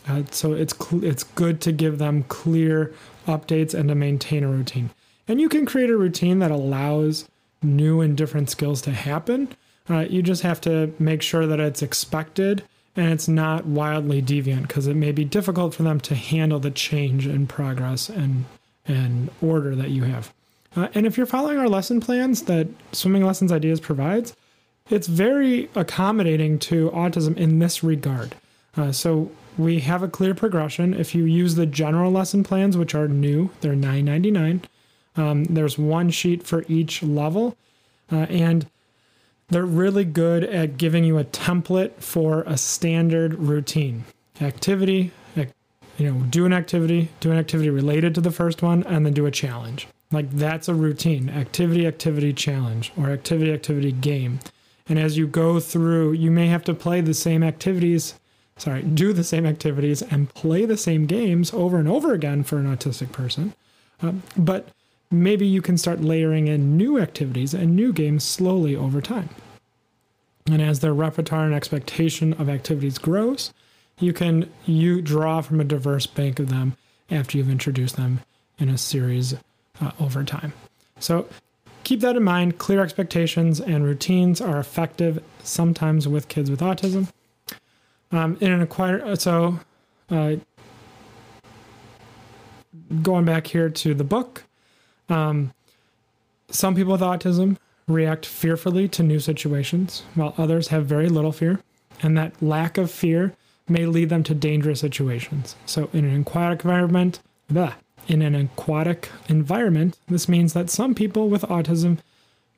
Uh, 0.08 0.24
so 0.32 0.54
it's 0.54 0.75
cl- 0.78 1.04
it's 1.04 1.24
good 1.24 1.62
to 1.62 1.72
give 1.72 1.98
them 1.98 2.24
clear 2.24 2.94
updates 3.28 3.74
and 3.74 3.90
to 3.90 3.96
maintain 3.96 4.44
a 4.44 4.48
routine. 4.48 4.90
And 5.28 5.42
you 5.42 5.50
can 5.50 5.66
create 5.66 5.90
a 5.90 5.98
routine 5.98 6.40
that 6.40 6.52
allows 6.52 7.28
new 7.64 8.02
and 8.02 8.16
different 8.16 8.50
skills 8.50 8.82
to 8.84 8.92
happen. 8.92 9.50
Uh, 9.90 10.02
you 10.02 10.22
just 10.22 10.44
have 10.44 10.62
to 10.62 10.94
make 11.00 11.22
sure 11.22 11.48
that 11.48 11.60
it's 11.60 11.82
expected 11.82 12.64
and 12.96 13.12
it's 13.12 13.28
not 13.28 13.66
wildly 13.66 14.22
deviant 14.22 14.64
because 14.64 14.88
it 14.88 14.96
may 14.96 15.12
be 15.12 15.25
difficult 15.25 15.74
for 15.74 15.84
them 15.84 16.00
to 16.00 16.16
handle 16.16 16.60
the 16.60 16.72
change 16.72 17.28
in 17.28 17.48
progress 17.48 18.10
and 18.10 18.46
and 18.88 19.32
order 19.42 19.75
that 19.75 19.90
you 19.90 20.04
have. 20.04 20.32
Uh, 20.75 20.88
and 20.94 21.08
if 21.08 21.18
you're 21.18 21.25
following 21.25 21.58
our 21.58 21.68
lesson 21.68 22.00
plans 22.00 22.44
that 22.44 22.68
Swimming 22.92 23.25
Lessons 23.25 23.52
Ideas 23.52 23.80
provides, 23.80 24.36
it's 24.89 25.08
very 25.08 25.70
accommodating 25.75 26.60
to 26.60 26.89
autism 26.92 27.36
in 27.38 27.60
this 27.60 27.84
regard. 27.84 28.36
Uh, 28.77 28.92
so 28.92 29.32
we 29.58 29.80
have 29.80 30.04
a 30.04 30.08
clear 30.08 30.36
progression. 30.36 30.94
If 30.94 31.15
you 31.15 31.25
use 31.25 31.56
the 31.56 31.65
general 31.65 32.12
lesson 32.12 32.44
plans, 32.44 32.77
which 32.77 32.94
are 32.94 33.08
new, 33.08 33.50
they're 33.62 33.74
$9.99. 33.74 34.63
Um, 35.15 35.46
there's 35.46 35.77
one 35.77 36.10
sheet 36.10 36.44
for 36.44 36.65
each 36.68 37.01
level, 37.01 37.56
uh, 38.12 38.27
and 38.30 38.70
they're 39.48 39.65
really 39.65 40.04
good 40.04 40.44
at 40.44 40.77
giving 40.77 41.04
you 41.04 41.18
a 41.18 41.24
template 41.24 41.94
for 42.01 42.44
a 42.46 42.58
standard 42.58 43.36
routine 43.36 44.06
activity. 44.42 45.12
You 45.98 46.12
know, 46.12 46.25
do 46.25 46.46
an 46.46 46.51
activity, 46.51 47.08
do 47.22 47.32
an 47.32 47.38
activity 47.38 47.70
related 47.70 48.13
to 48.15 48.22
the 48.22 48.32
first 48.32 48.62
one, 48.62 48.84
and 48.84 49.06
then 49.06 49.13
do 49.13 49.25
a 49.25 49.32
challenge. 49.32 49.88
Like 50.12 50.30
that's 50.30 50.68
a 50.68 50.74
routine 50.74 51.30
activity, 51.30 51.88
activity, 51.88 52.34
challenge, 52.34 52.92
or 52.98 53.10
activity, 53.12 53.54
activity, 53.54 53.94
game. 53.94 54.39
And 54.88 55.00
as 55.00 55.18
you 55.18 55.27
go 55.27 55.60
through, 55.60 56.13
you 56.13 56.30
may 56.30 56.48
have 56.48 56.63
to 56.65 56.74
play 56.74 57.01
the 57.01 57.13
same 57.13 57.44
activities, 57.44 58.15
sorry, 58.58 58.84
do 58.84 59.13
the 59.13 59.24
same 59.24 59.46
activities 59.46 60.01
and 60.01 60.34
play 60.34 60.65
the 60.65 60.77
same 60.77 61.06
games 61.06 61.54
over 61.54 61.77
and 61.77 61.88
over 61.88 62.13
again 62.13 62.44
for 62.44 62.58
an 62.58 62.75
autistic 62.75 63.12
person. 63.12 63.54
Um, 64.01 64.22
but 64.38 64.70
maybe 65.10 65.48
you 65.48 65.62
can 65.62 65.77
start 65.77 66.01
layering 66.01 66.48
in 66.48 66.77
new 66.77 67.00
activities 67.00 67.54
and 67.54 67.75
new 67.75 67.94
games 67.94 68.24
slowly 68.24 68.75
over 68.75 69.01
time. 69.01 69.30
And 70.48 70.62
as 70.62 70.82
their 70.82 70.94
repertoire 70.94 71.46
and 71.46 71.56
expectation 71.56 72.34
of 72.34 72.50
activities 72.50 73.00
grows, 73.00 73.51
you 74.00 74.13
can 74.13 74.51
you 74.65 75.01
draw 75.01 75.42
from 75.42 75.60
a 75.60 75.63
diverse 75.63 76.06
bank 76.06 76.39
of 76.39 76.50
them 76.50 76.75
after 77.10 77.38
you've 77.38 77.50
introduced 77.50 77.96
them 77.96 78.22
in 78.60 78.70
a 78.70 78.77
series 78.77 79.36
uh, 79.82 79.92
over 80.00 80.24
time. 80.24 80.54
So 81.00 81.27
keep 81.86 82.01
that 82.01 82.18
in 82.18 82.24
mind. 82.24 82.58
Clear 82.58 82.82
expectations 82.82 83.62
and 83.62 83.86
routines 83.86 84.42
are 84.42 84.60
effective 84.60 85.24
sometimes 85.42 86.08
with 86.08 86.27
kids 86.27 86.51
with 86.51 86.60
autism. 86.60 87.10
Um, 88.12 88.38
in 88.42 88.51
an 88.51 88.62
acquired, 88.62 89.22
so 89.22 89.60
uh, 90.10 90.36
going 93.01 93.25
back 93.25 93.48
here 93.48 93.70
to 93.70 93.94
the 93.94 94.04
book, 94.04 94.44
um, 95.10 95.54
some 96.50 96.75
people 96.75 96.92
with 96.92 97.01
autism 97.01 97.58
react 97.88 98.25
fearfully 98.25 98.88
to 98.89 99.04
new 99.04 99.20
situations, 99.20 100.04
while 100.15 100.34
others 100.38 100.70
have 100.70 100.86
very 100.86 101.10
little 101.10 101.32
fear, 101.32 101.60
and 102.01 102.18
that 102.18 102.42
lack 102.42 102.77
of 102.77 102.89
fear 102.92 103.34
may 103.68 103.86
lead 103.86 104.10
them 104.10 104.24
to 104.24 104.34
dangerous 104.34 104.80
situations. 104.80 105.56
So, 105.65 105.89
in 105.94 106.06
an 106.06 106.22
aquatic 106.22 106.63
environment, 106.63 107.20
blah, 107.50 107.74
in 108.08 108.22
an 108.22 108.36
aquatic 108.36 109.10
environment, 109.28 109.98
this 110.08 110.30
means 110.30 110.54
that 110.54 110.70
some 110.70 110.94
people 110.96 111.30
with 111.30 111.42
autism 111.44 111.98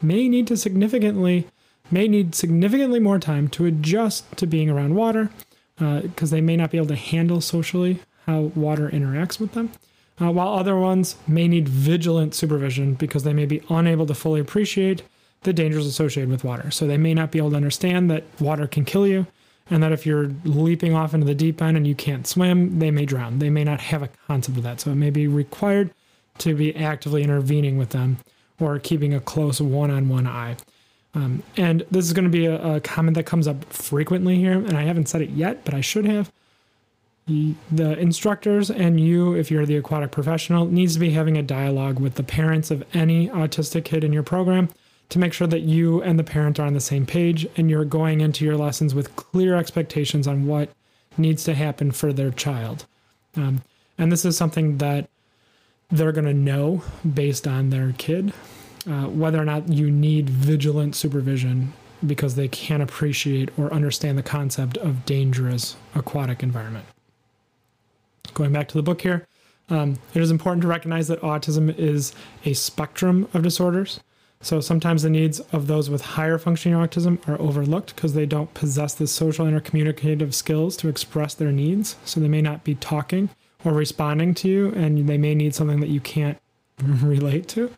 may 0.02 0.28
need 0.28 0.48
to 0.48 0.58
significantly 0.58 1.48
may 1.90 2.08
need 2.08 2.36
significantly 2.36 3.00
more 3.00 3.18
time 3.18 3.48
to 3.48 3.66
adjust 3.66 4.30
to 4.36 4.46
being 4.46 4.70
around 4.70 4.94
water 4.96 5.30
because 5.78 6.34
uh, 6.34 6.36
they 6.36 6.42
may 6.42 6.58
not 6.58 6.70
be 6.70 6.78
able 6.78 6.88
to 6.88 6.96
handle 6.96 7.40
socially 7.40 8.00
how 8.26 8.42
water 8.56 8.90
interacts 8.90 9.40
with 9.40 9.54
them. 9.54 9.72
Uh, 10.20 10.32
while 10.32 10.50
other 10.50 10.76
ones 10.76 11.16
may 11.28 11.48
need 11.48 11.70
vigilant 11.70 12.34
supervision 12.34 12.96
because 12.96 13.24
they 13.24 13.34
may 13.34 13.46
be 13.46 13.62
unable 13.70 14.06
to 14.06 14.16
fully 14.16 14.42
appreciate 14.42 15.04
the 15.44 15.54
dangers 15.54 15.86
associated 15.86 16.30
with 16.30 16.44
water. 16.44 16.72
So 16.72 16.88
they 16.88 16.98
may 16.98 17.14
not 17.14 17.32
be 17.32 17.38
able 17.38 17.52
to 17.52 17.56
understand 17.56 18.10
that 18.10 18.24
water 18.40 18.68
can 18.68 18.84
kill 18.84 19.08
you 19.08 19.28
and 19.70 19.84
that 19.84 19.92
if 19.92 20.06
you're 20.06 20.32
leaping 20.44 20.94
off 20.94 21.14
into 21.14 21.26
the 21.26 21.36
deep 21.36 21.62
end 21.62 21.78
and 21.78 21.86
you 21.86 21.96
can't 21.96 22.26
swim, 22.26 22.80
they 22.80 22.92
may 22.92 23.06
drown. 23.06 23.40
They 23.40 23.50
may 23.50 23.64
not 23.64 23.82
have 23.82 24.04
a 24.04 24.10
concept 24.28 24.58
of 24.58 24.64
that. 24.64 24.80
So 24.80 24.92
it 24.92 24.96
may 24.96 25.10
be 25.10 25.28
required 25.28 25.92
to 26.40 26.56
be 26.56 26.76
actively 26.76 27.24
intervening 27.24 27.78
with 27.78 27.90
them 27.90 28.18
or 28.60 28.80
keeping 28.80 29.14
a 29.14 29.20
close 29.20 29.60
one 29.62 29.92
on 29.92 30.10
one 30.10 30.28
eye. 30.28 30.58
Um, 31.14 31.44
and 31.56 31.84
this 31.90 32.06
is 32.06 32.14
going 32.14 32.26
to 32.26 32.32
be 32.32 32.46
a, 32.46 32.76
a, 32.76 32.80
comment 32.80 33.16
that 33.16 33.26
comes 33.26 33.48
up 33.48 33.64
frequently 33.74 34.38
here, 34.38 34.54
and 34.54 34.78
I 34.78 34.84
haven't 34.84 35.08
said 35.08 35.22
it 35.22 35.32
yet, 35.32 35.66
but 35.66 35.74
I 35.74 35.82
should 35.82 36.06
have. 36.06 36.32
The 37.28 37.98
instructors 38.00 38.70
and 38.70 39.00
you, 39.00 39.34
if 39.34 39.52
you're 39.52 39.66
the 39.66 39.78
aquatic 39.78 40.12
professional, 40.12 40.66
needs 40.66 40.94
to 40.94 41.00
be 41.00 41.10
having 41.10 41.38
a 41.38 41.44
dialogue 41.44 42.00
with 42.00 42.16
the 42.16 42.24
parents 42.24 42.72
of 42.72 42.86
any 42.94 43.28
autistic 43.30 43.84
kid 43.84 44.04
in 44.04 44.14
your 44.14 44.24
program 44.24 44.70
to 45.10 45.20
make 45.20 45.34
sure 45.34 45.48
that 45.48 45.62
you 45.62 46.02
and 46.02 46.20
the 46.20 46.24
parent 46.24 46.60
are 46.60 46.66
on 46.66 46.74
the 46.74 46.80
same 46.80 47.06
page 47.06 47.48
and 47.56 47.70
you're 47.70 47.86
going 47.86 48.22
into 48.22 48.44
your 48.44 48.58
lessons 48.58 48.94
with 48.94 49.16
clear 49.16 49.56
expectations 49.56 50.28
on 50.28 50.46
what 50.46 50.70
needs 51.18 51.44
to 51.46 51.54
happen 51.54 51.92
for 51.92 52.12
their 52.12 52.32
child. 52.32 52.86
Um, 53.36 53.62
and 53.98 54.12
this 54.12 54.26
is 54.26 54.38
something 54.38 54.78
that 54.78 55.10
they're 55.90 56.12
going 56.12 56.26
to 56.26 56.34
know 56.34 56.84
based 57.14 57.48
on 57.48 57.70
their 57.70 57.94
kid, 57.98 58.34
uh, 58.86 59.06
whether 59.06 59.42
or 59.42 59.46
not 59.46 59.70
you 59.70 59.90
need 59.90 60.30
vigilant 60.30 60.96
supervision 60.96 61.74
because 62.06 62.36
they 62.36 62.48
can't 62.48 62.84
appreciate 62.84 63.50
or 63.58 63.74
understand 63.74 64.18
the 64.18 64.24
concept 64.24 64.78
of 64.78 65.06
dangerous 65.06 65.78
aquatic 65.96 66.44
environment. 66.44 66.86
Going 68.34 68.52
back 68.52 68.68
to 68.68 68.76
the 68.76 68.84
book 68.84 69.02
here, 69.02 69.26
um, 69.70 69.98
it 70.14 70.22
is 70.22 70.32
important 70.32 70.62
to 70.62 70.68
recognize 70.68 71.08
that 71.08 71.22
autism 71.22 71.76
is 71.78 72.14
a 72.46 72.54
spectrum 72.54 73.28
of 73.34 73.42
disorders. 73.42 74.00
So 74.42 74.62
sometimes 74.62 75.04
the 75.04 75.10
needs 75.10 75.40
of 75.52 75.68
those 75.68 75.90
with 75.90 76.02
higher 76.02 76.38
functioning 76.38 76.78
autism 76.78 77.28
are 77.28 77.42
overlooked 77.42 77.96
because 77.96 78.14
they 78.14 78.26
don't 78.26 78.54
possess 78.54 78.94
the 78.94 79.08
social 79.08 79.46
and 79.46 79.64
communicative 79.64 80.36
skills 80.36 80.78
to 80.78 80.90
express 80.90 81.34
their 81.34 81.52
needs. 81.52 81.96
So 82.06 82.20
they 82.20 82.28
may 82.28 82.42
not 82.42 82.64
be 82.64 82.76
talking 82.76 83.30
or 83.66 83.74
responding 83.74 84.34
to 84.36 84.48
you, 84.48 84.72
and 84.74 85.08
they 85.10 85.18
may 85.18 85.34
need 85.34 85.56
something 85.56 85.80
that 85.80 85.90
you 85.90 86.00
can't 86.00 86.38
relate 86.84 87.48
to. 87.50 87.72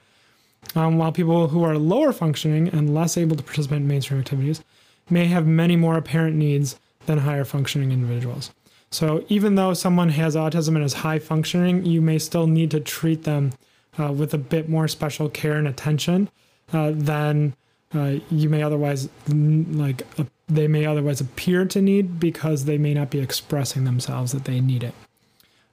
Um, 0.75 0.98
while 0.98 1.12
people 1.12 1.48
who 1.48 1.63
are 1.63 1.78
lower 1.78 2.12
functioning 2.12 2.68
and 2.68 2.94
less 2.94 3.18
able 3.18 3.38
to 3.38 3.44
participate 3.44 3.78
in 3.78 3.88
mainstream 3.88 4.20
activities 4.20 4.62
may 5.10 5.25
have 5.25 5.48
many 5.48 5.75
more 5.75 5.98
apparent 5.98 6.36
needs 6.36 6.78
than 7.06 7.20
higher 7.20 7.46
functioning 7.46 7.92
individuals. 7.92 8.51
So 8.92 9.24
even 9.30 9.56
though 9.56 9.74
someone 9.74 10.10
has 10.10 10.36
autism 10.36 10.75
and 10.75 10.84
is 10.84 10.94
high 10.94 11.20
functioning, 11.20 11.86
you 11.86 12.01
may 12.01 12.20
still 12.20 12.48
need 12.48 12.72
to 12.72 12.80
treat 12.80 13.24
them 13.24 13.54
uh, 13.98 14.12
with 14.12 14.34
a 14.34 14.38
bit 14.38 14.70
more 14.70 14.88
special 14.88 15.30
care 15.30 15.54
and 15.54 15.68
attention 15.68 16.30
uh, 16.74 16.92
than 16.94 17.56
uh, 17.94 18.16
you 18.30 18.50
may 18.50 18.62
otherwise 18.62 19.10
like 19.28 20.06
uh, 20.20 20.24
they 20.48 20.68
may 20.68 20.86
otherwise 20.86 21.22
appear 21.22 21.66
to 21.66 21.82
need 21.82 22.20
because 22.20 22.66
they 22.66 22.78
may 22.78 22.94
not 22.94 23.10
be 23.10 23.20
expressing 23.20 23.84
themselves 23.84 24.32
that 24.32 24.46
they 24.46 24.60
need 24.60 24.84
it. 24.84 24.94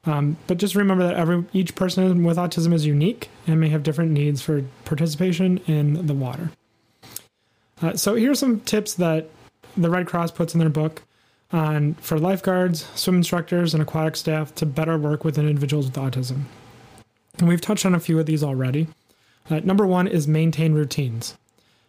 Um, 0.04 0.36
but 0.46 0.58
just 0.58 0.74
remember 0.74 1.04
that 1.04 1.16
every 1.16 1.44
each 1.52 1.74
person 1.74 2.22
with 2.24 2.36
autism 2.36 2.72
is 2.72 2.86
unique 2.86 3.28
and 3.46 3.58
may 3.58 3.68
have 3.70 3.82
different 3.82 4.12
needs 4.12 4.40
for 4.40 4.62
participation 4.84 5.58
in 5.66 6.06
the 6.06 6.14
water. 6.14 6.50
Uh, 7.82 7.94
so 7.94 8.14
here's 8.14 8.38
some 8.38 8.60
tips 8.60 8.94
that 8.94 9.28
the 9.76 9.90
Red 9.90 10.06
Cross 10.06 10.30
puts 10.32 10.54
in 10.54 10.60
their 10.60 10.70
book 10.70 11.02
on 11.52 11.94
for 11.94 12.18
lifeguards, 12.18 12.88
swim 12.94 13.16
instructors, 13.16 13.74
and 13.74 13.82
aquatic 13.82 14.16
staff 14.16 14.54
to 14.54 14.66
better 14.66 14.96
work 14.96 15.24
with 15.24 15.38
individuals 15.38 15.86
with 15.86 15.94
autism. 15.96 16.42
And 17.38 17.48
we've 17.48 17.60
touched 17.60 17.84
on 17.84 17.94
a 17.94 18.00
few 18.00 18.18
of 18.18 18.26
these 18.26 18.42
already. 18.42 18.86
Uh, 19.48 19.60
number 19.60 19.86
one 19.86 20.06
is 20.08 20.26
maintain 20.26 20.72
routines. 20.72 21.36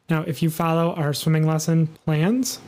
Now, 0.09 0.21
if 0.21 0.41
you 0.41 0.49
follow 0.49 0.93
our 0.93 1.13
swimming 1.13 1.45
lesson 1.45 1.87
plans, 2.05 2.59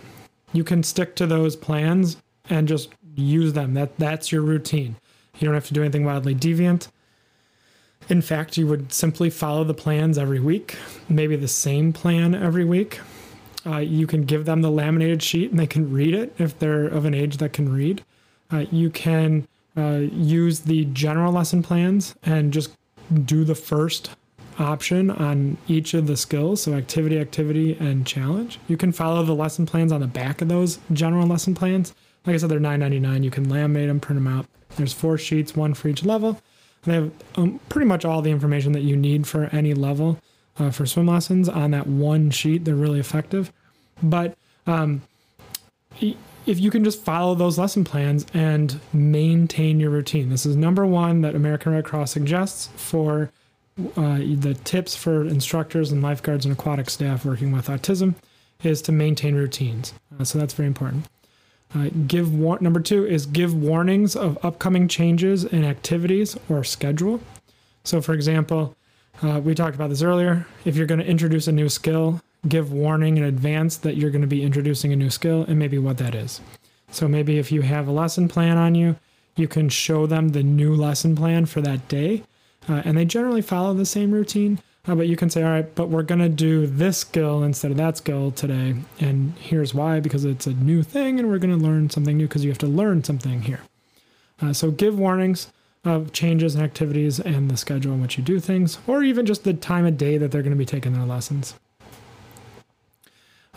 you 0.52 0.64
can 0.64 0.84
stick 0.84 1.16
to 1.16 1.28
those 1.28 1.56
plans 1.56 2.18
and 2.50 2.68
just 2.68 2.90
use 3.16 3.54
them. 3.54 3.74
That 3.74 3.98
that's 3.98 4.32
your 4.32 4.42
routine. 4.42 4.96
You 5.38 5.46
don't 5.46 5.54
have 5.54 5.68
to 5.68 5.74
do 5.74 5.82
anything 5.82 6.06
wildly 6.06 6.36
deviant. 6.36 6.90
In 8.10 8.22
fact, 8.22 8.58
you 8.58 8.66
would 8.68 8.92
simply 8.92 9.30
follow 9.30 9.64
the 9.64 9.74
plans 9.74 10.18
every 10.18 10.40
week, 10.40 10.76
maybe 11.08 11.36
the 11.36 11.48
same 11.48 11.94
plan 11.94 12.34
every 12.34 12.66
week. 12.66 13.00
Uh, 13.66 13.78
you 13.78 14.08
can 14.08 14.24
give 14.24 14.46
them 14.46 14.62
the 14.62 14.72
laminated 14.72 15.22
sheet 15.22 15.52
and 15.52 15.60
they 15.60 15.68
can 15.68 15.92
read 15.92 16.16
it 16.16 16.34
if 16.40 16.58
they're 16.58 16.86
of 16.86 17.06
an 17.06 17.14
age 17.14 17.38
that 17.38 17.54
can 17.54 17.72
read. 17.72 18.04
Uh, 18.52 18.66
you 18.72 18.90
can 18.90 19.48
uh, 19.78 20.00
use 20.12 20.62
the 20.62 20.86
general 20.86 21.32
lesson 21.32 21.62
plans 21.62 22.16
and 22.24 22.52
just 22.52 22.76
do 23.26 23.44
the 23.44 23.56
first 23.56 24.16
option 24.60 25.10
on 25.10 25.58
each 25.68 25.94
of 25.94 26.08
the 26.08 26.18
skills 26.18 26.64
so 26.64 26.74
activity 26.74 27.20
activity 27.20 27.78
and 27.80 28.06
challenge. 28.06 28.60
You 28.68 28.78
can 28.78 28.92
follow 28.92 29.24
the 29.24 29.34
lesson 29.34 29.66
plans 29.66 29.92
on 29.92 30.02
the 30.02 30.08
back 30.08 30.42
of 30.42 30.48
those 30.48 30.80
general 30.94 31.26
lesson 31.28 31.56
plans. 31.56 31.94
Like 32.26 32.36
i 32.36 32.38
said 32.38 32.50
they're 32.50 32.60
9.99 32.60 33.24
you 33.24 33.32
can 33.32 33.48
laminate 33.48 33.88
them 33.88 34.00
print 34.00 34.22
them 34.24 34.28
out. 34.28 34.46
There's 34.76 34.94
four 34.94 35.18
sheets 35.18 35.56
one 35.56 35.74
for 35.74 35.88
each 35.88 36.04
level. 36.04 36.42
They 36.84 36.94
have 36.94 37.12
um, 37.36 37.60
pretty 37.70 37.88
much 37.88 38.06
all 38.06 38.22
the 38.22 38.32
information 38.32 38.72
that 38.74 38.82
you 38.82 38.96
need 38.96 39.28
for 39.28 39.46
any 39.46 39.74
level 39.74 40.20
uh, 40.58 40.72
for 40.72 40.86
swim 40.86 41.08
lessons 41.08 41.50
on 41.50 41.72
that 41.72 41.88
one 41.88 42.30
sheet. 42.30 42.66
They're 42.66 42.76
really 42.76 43.00
effective. 43.00 43.52
But 44.02 44.38
um, 44.66 45.02
if 46.50 46.60
you 46.60 46.72
can 46.72 46.84
just 46.84 47.04
follow 47.04 47.36
those 47.36 47.60
lesson 47.60 47.84
plans 47.84 48.26
and 48.34 48.80
maintain 48.94 49.80
your 49.80 49.90
routine. 49.90 50.30
This 50.30 50.46
is 50.46 50.56
number 50.56 50.86
one 50.86 51.22
that 51.22 51.36
american 51.36 51.74
red 51.74 51.86
cross 51.86 52.12
suggests 52.12 52.70
for 52.76 53.32
uh, 53.96 54.18
the 54.18 54.58
tips 54.64 54.96
for 54.96 55.26
instructors 55.26 55.92
and 55.92 56.02
lifeguards 56.02 56.46
and 56.46 56.54
aquatic 56.54 56.90
staff 56.90 57.26
working 57.26 57.52
with 57.52 57.68
autism 57.68 58.16
is 58.64 58.82
to 58.84 58.92
maintain 58.92 59.36
routines. 59.36 59.94
Uh, 60.20 60.24
so 60.24 60.38
that's 60.38 60.54
very 60.54 60.68
important. 60.68 61.06
Uh, 61.74 61.90
give 62.08 62.34
war- 62.34 62.58
number 62.62 62.80
two 62.80 63.06
is 63.06 63.26
give 63.26 63.54
warnings 63.54 64.16
of 64.16 64.38
upcoming 64.44 64.88
changes 64.88 65.44
in 65.44 65.64
activities 65.64 66.36
or 66.50 66.64
schedule. 66.64 67.22
So, 67.84 68.02
for 68.02 68.14
example, 68.14 68.76
uh, 69.22 69.40
we 69.44 69.54
talked 69.54 69.76
about 69.76 69.90
this 69.90 70.02
earlier. 70.02 70.48
If 70.66 70.76
you're 70.76 70.88
going 70.88 71.00
to 71.00 71.06
introduce 71.06 71.48
a 71.48 71.52
new 71.52 71.70
skill, 71.70 72.22
give 72.48 72.72
warning 72.72 73.18
in 73.18 73.24
advance 73.24 73.78
that 73.78 73.98
you're 73.98 74.10
going 74.10 74.22
to 74.22 74.28
be 74.28 74.44
introducing 74.44 74.92
a 74.94 74.96
new 74.96 75.10
skill 75.10 75.46
and 75.48 75.60
maybe 75.60 75.78
what 75.78 75.98
that 76.00 76.16
is. 76.16 76.42
So, 76.92 77.08
maybe 77.08 77.38
if 77.38 77.52
you 77.52 77.62
have 77.62 77.88
a 77.88 77.92
lesson 77.92 78.28
plan 78.28 78.58
on 78.58 78.74
you, 78.74 78.96
you 79.36 79.48
can 79.48 79.70
show 79.70 80.08
them 80.08 80.30
the 80.30 80.44
new 80.44 80.76
lesson 80.76 81.16
plan 81.16 81.46
for 81.46 81.62
that 81.62 81.88
day 81.88 82.24
uh, 82.70 82.82
and 82.86 82.98
they 82.98 83.06
generally 83.06 83.42
follow 83.42 83.74
the 83.74 83.86
same 83.86 84.12
routine. 84.12 84.60
Uh, 84.88 84.96
but 84.96 85.08
you 85.08 85.18
can 85.18 85.30
say, 85.30 85.44
all 85.44 85.50
right, 85.50 85.76
but 85.76 85.90
we're 85.90 86.04
going 86.04 86.22
to 86.22 86.30
do 86.30 86.66
this 86.66 87.00
skill 87.00 87.44
instead 87.44 87.70
of 87.70 87.78
that 87.78 87.98
skill 87.98 88.32
today. 88.32 88.76
And 89.00 89.34
here's 89.38 89.74
why 89.74 90.00
because 90.00 90.24
it's 90.24 90.48
a 90.48 90.54
new 90.54 90.84
thing 90.84 91.20
and 91.20 91.30
we're 91.30 91.38
going 91.38 91.58
to 91.58 91.64
learn 91.64 91.90
something 91.90 92.16
new 92.16 92.28
because 92.28 92.46
you 92.46 92.50
have 92.50 92.58
to 92.60 92.68
learn 92.68 93.04
something 93.04 93.42
here. 93.42 93.60
Uh, 94.42 94.54
so 94.54 94.72
give 94.72 94.98
warnings 94.98 95.52
of 95.84 96.12
changes 96.12 96.56
in 96.56 96.62
activities 96.62 97.20
and 97.20 97.52
the 97.52 97.58
schedule 97.58 97.94
in 97.94 98.02
which 98.02 98.18
you 98.18 98.24
do 98.24 98.40
things, 98.40 98.80
or 98.88 99.04
even 99.04 99.26
just 99.26 99.44
the 99.44 99.54
time 99.54 99.86
of 99.86 99.98
day 99.98 100.18
that 100.18 100.32
they're 100.32 100.42
going 100.42 100.52
to 100.52 100.58
be 100.58 100.66
taking 100.66 100.94
their 100.94 101.06
lessons. 101.06 101.56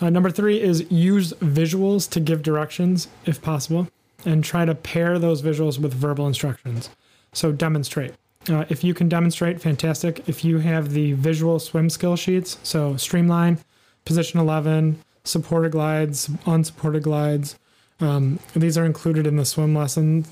Uh, 0.00 0.10
number 0.10 0.30
three 0.30 0.60
is 0.60 0.90
use 0.90 1.32
visuals 1.34 2.08
to 2.10 2.20
give 2.20 2.42
directions 2.42 3.08
if 3.24 3.40
possible, 3.42 3.88
and 4.24 4.44
try 4.44 4.64
to 4.64 4.74
pair 4.74 5.18
those 5.18 5.42
visuals 5.42 5.80
with 5.80 5.92
verbal 5.92 6.26
instructions. 6.26 6.90
So 7.32 7.52
demonstrate. 7.52 8.14
Uh, 8.48 8.64
if 8.68 8.82
you 8.82 8.92
can 8.92 9.08
demonstrate, 9.08 9.60
fantastic. 9.60 10.28
If 10.28 10.44
you 10.44 10.58
have 10.58 10.92
the 10.92 11.12
visual 11.12 11.58
swim 11.58 11.88
skill 11.88 12.16
sheets, 12.16 12.58
so 12.62 12.96
streamline, 12.96 13.58
position 14.04 14.40
11, 14.40 15.00
supported 15.24 15.72
glides, 15.72 16.28
unsupported 16.44 17.04
glides, 17.04 17.56
um, 18.00 18.40
these 18.54 18.76
are 18.76 18.84
included 18.84 19.26
in 19.26 19.36
the 19.36 19.44
swim 19.44 19.74
lesson, 19.74 20.24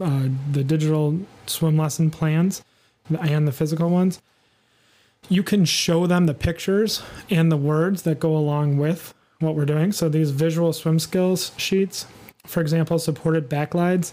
uh, 0.00 0.28
the 0.50 0.64
digital 0.64 1.20
swim 1.46 1.76
lesson 1.76 2.10
plans 2.10 2.62
and 3.20 3.46
the 3.46 3.52
physical 3.52 3.88
ones. 3.88 4.20
You 5.28 5.42
can 5.42 5.64
show 5.64 6.06
them 6.06 6.26
the 6.26 6.34
pictures 6.34 7.02
and 7.30 7.52
the 7.52 7.56
words 7.56 8.02
that 8.02 8.18
go 8.18 8.36
along 8.36 8.78
with 8.78 9.14
what 9.38 9.54
we're 9.54 9.64
doing. 9.64 9.92
So 9.92 10.08
these 10.08 10.30
visual 10.32 10.72
swim 10.72 10.98
skills 10.98 11.52
sheets, 11.56 12.06
for 12.46 12.60
example, 12.60 12.98
supported 12.98 13.48
backglides 13.48 14.12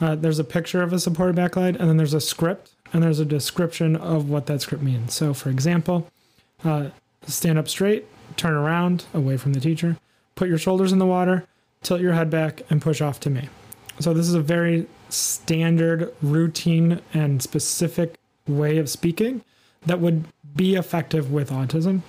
uh, 0.00 0.14
there's 0.14 0.38
a 0.38 0.44
picture 0.44 0.82
of 0.82 0.92
a 0.92 0.98
supported 0.98 1.36
backglide, 1.36 1.76
and 1.76 1.88
then 1.88 1.96
there's 1.96 2.14
a 2.14 2.20
script, 2.20 2.72
and 2.92 3.02
there's 3.02 3.20
a 3.20 3.24
description 3.24 3.96
of 3.96 4.28
what 4.28 4.46
that 4.46 4.60
script 4.60 4.82
means. 4.82 5.14
So, 5.14 5.32
for 5.32 5.48
example, 5.48 6.08
uh, 6.64 6.88
stand 7.26 7.58
up 7.58 7.68
straight, 7.68 8.06
turn 8.36 8.54
around 8.54 9.06
away 9.14 9.36
from 9.36 9.54
the 9.54 9.60
teacher, 9.60 9.96
put 10.34 10.48
your 10.48 10.58
shoulders 10.58 10.92
in 10.92 10.98
the 10.98 11.06
water, 11.06 11.46
tilt 11.82 12.00
your 12.00 12.12
head 12.12 12.28
back, 12.28 12.62
and 12.68 12.82
push 12.82 13.00
off 13.00 13.20
to 13.20 13.30
me. 13.30 13.48
So, 13.98 14.12
this 14.12 14.28
is 14.28 14.34
a 14.34 14.40
very 14.40 14.86
standard, 15.08 16.12
routine, 16.20 17.00
and 17.14 17.42
specific 17.42 18.16
way 18.46 18.76
of 18.76 18.90
speaking 18.90 19.42
that 19.86 20.00
would 20.00 20.24
be 20.54 20.74
effective 20.74 21.32
with 21.32 21.50
autism. 21.50 22.02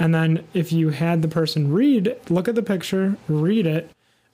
And 0.00 0.12
then, 0.12 0.44
if 0.52 0.72
you 0.72 0.88
had 0.88 1.22
the 1.22 1.28
person 1.28 1.72
read, 1.72 2.16
look 2.28 2.48
at 2.48 2.56
the 2.56 2.62
picture, 2.62 3.16
read 3.28 3.66
it, 3.68 3.90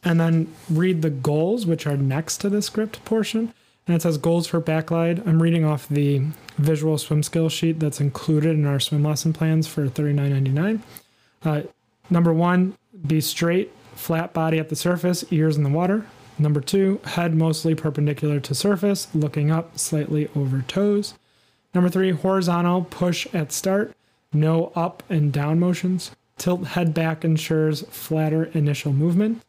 and 0.06 0.20
then 0.20 0.46
read 0.70 1.02
the 1.02 1.10
goals, 1.10 1.66
which 1.66 1.84
are 1.84 1.96
next 1.96 2.36
to 2.38 2.48
the 2.48 2.62
script 2.62 3.04
portion. 3.04 3.52
And 3.88 3.96
it 3.96 4.02
says 4.02 4.18
goals 4.18 4.46
for 4.46 4.60
backglide. 4.60 5.26
I'm 5.26 5.42
reading 5.42 5.64
off 5.64 5.88
the 5.88 6.22
visual 6.58 6.96
swim 6.96 7.24
skill 7.24 7.48
sheet 7.48 7.80
that's 7.80 8.00
included 8.00 8.54
in 8.54 8.66
our 8.66 8.78
swim 8.78 9.02
lesson 9.02 9.32
plans 9.32 9.66
for 9.66 9.88
$39.99. 9.88 10.80
Uh, 11.44 11.62
number 12.08 12.32
one, 12.32 12.76
be 13.04 13.20
straight, 13.20 13.72
flat 13.96 14.32
body 14.32 14.60
at 14.60 14.68
the 14.68 14.76
surface, 14.76 15.24
ears 15.32 15.56
in 15.56 15.64
the 15.64 15.70
water. 15.70 16.06
Number 16.38 16.60
two, 16.60 17.00
head 17.04 17.34
mostly 17.34 17.74
perpendicular 17.74 18.38
to 18.40 18.54
surface, 18.54 19.08
looking 19.12 19.50
up 19.50 19.76
slightly 19.76 20.28
over 20.36 20.62
toes. 20.68 21.14
Number 21.74 21.90
three, 21.90 22.12
horizontal, 22.12 22.84
push 22.84 23.26
at 23.34 23.50
start, 23.50 23.92
no 24.32 24.70
up 24.76 25.02
and 25.10 25.32
down 25.32 25.58
motions. 25.58 26.12
Tilt 26.38 26.64
head 26.68 26.94
back 26.94 27.24
ensures 27.24 27.82
flatter 27.90 28.44
initial 28.44 28.92
movement. 28.92 29.42